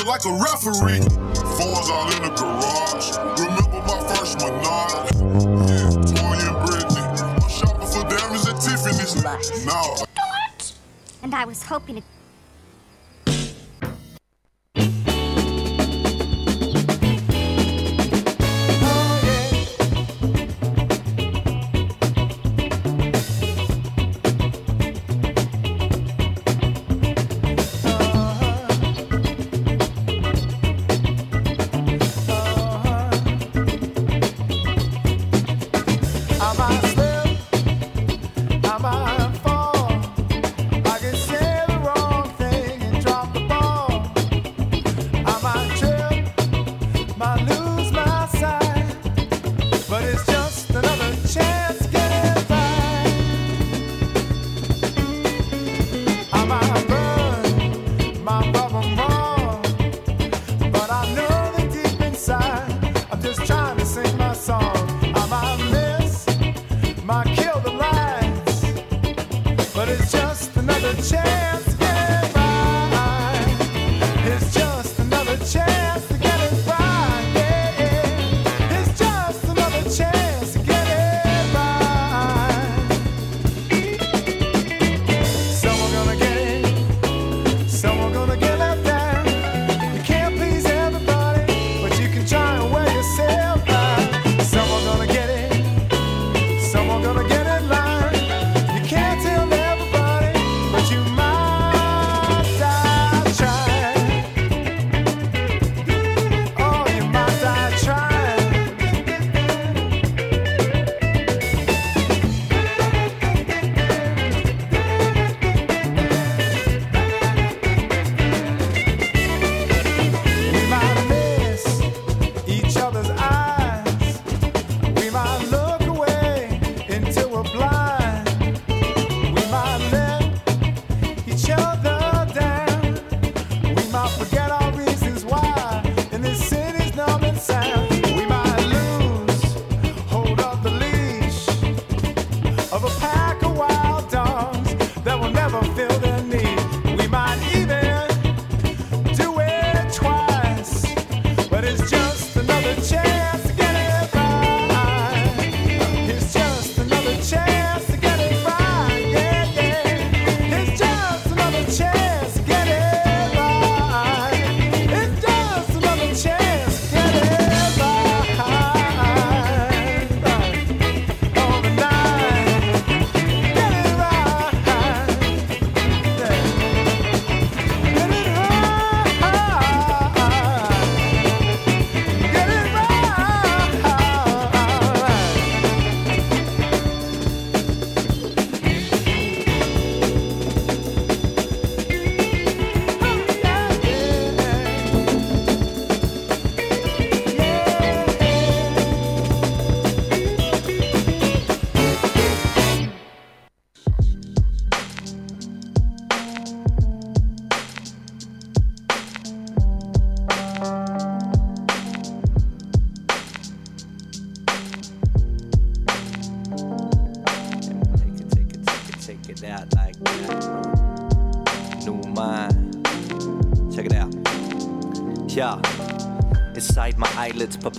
[0.00, 1.02] Like a referee.
[1.58, 3.12] Phones all in the garage.
[3.38, 5.08] Remember my first Menard?
[5.68, 7.04] Yeah, Toya and Brittany.
[7.42, 9.22] I'm shopping for diamonds at Tiffany's.
[9.22, 10.04] Nah,
[11.22, 12.02] And I was hoping to.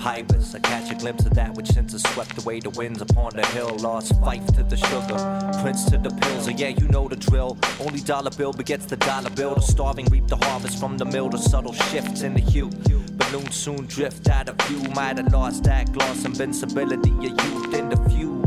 [0.05, 3.45] I catch a glimpse of that which since has swept away the winds upon the
[3.47, 3.75] hill.
[3.77, 6.47] Lost fife to the sugar, prince to the pills.
[6.47, 7.57] Oh, yeah, you know the drill.
[7.79, 9.55] Only dollar bill begets the dollar bill.
[9.55, 11.29] The starving reap the harvest from the mill.
[11.29, 12.69] The subtle shifts in the hue.
[13.13, 14.81] Balloons soon drift out of view.
[14.93, 18.43] Might have lost that gloss invincibility of youth in the few.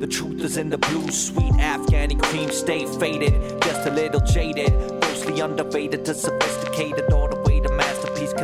[0.00, 3.32] The truth is in the blue, sweet Afghani cream, stay faded,
[3.62, 4.70] just a little jaded,
[5.00, 6.14] mostly underrated to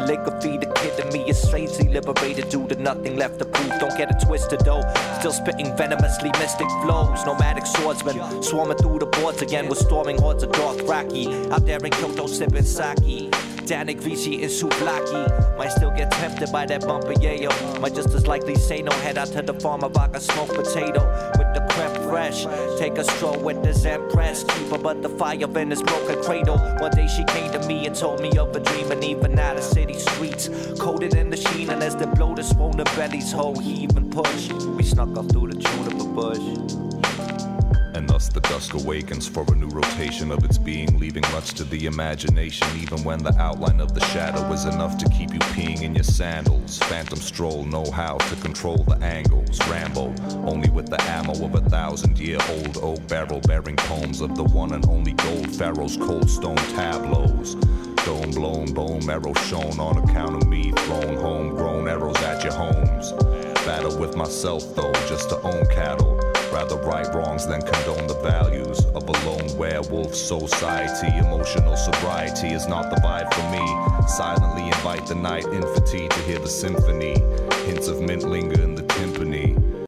[0.04, 0.58] calligraphy.
[0.58, 3.72] The kid in me is strangely liberated due to nothing left to prove.
[3.80, 4.82] Don't get it twisted though,
[5.18, 7.24] still spitting venomously mystic flows.
[7.24, 11.50] Nomadic swordsman swarming through the boards again with storming hordes of Dothraki.
[11.50, 13.30] Out there in Kyoto sipping sake.
[13.64, 17.50] Danik Vici and Souvlaki Might still get tempted by that bumper yayo
[17.80, 20.48] Might just as likely say no Head out to the farm of I can smoke
[20.48, 21.00] potato
[21.38, 21.43] With
[22.14, 22.46] fresh
[22.78, 24.44] Take a stroll with the Zen press.
[24.44, 26.58] Keep her but the fire in his broken cradle.
[26.78, 29.56] One day she came to me and told me of a dream, and even out
[29.56, 33.62] of city streets, coated in the sheen, and as the blow the swollen bellies hold,
[33.62, 34.52] he even push.
[34.76, 36.46] We snuck up through the juniper bush.
[37.96, 41.64] And thus the dusk awakens for a new rotation of its being, leaving much to
[41.64, 45.82] the imagination, even when the outline of the shadow is enough to keep you peeing
[45.82, 46.78] in your sandals.
[46.78, 49.58] Phantom stroll, know how to control the angles.
[49.68, 50.14] Rambo,
[50.46, 54.44] only with the ammo of a thousand year old oak barrel, bearing poems of the
[54.44, 57.54] one and only gold pharaoh's cold stone tableaus.
[58.04, 63.12] Dome blown, bone marrow shown on account of me, thrown homegrown arrows at your homes.
[63.64, 66.23] Battle with myself though, just to own cattle.
[66.54, 71.08] Rather right wrongs than condone the values of a lone werewolf society.
[71.18, 74.06] Emotional sobriety is not the vibe for me.
[74.06, 77.16] Silently invite the night in fatigue to hear the symphony.
[77.66, 79.33] Hints of mint linger in the timpani.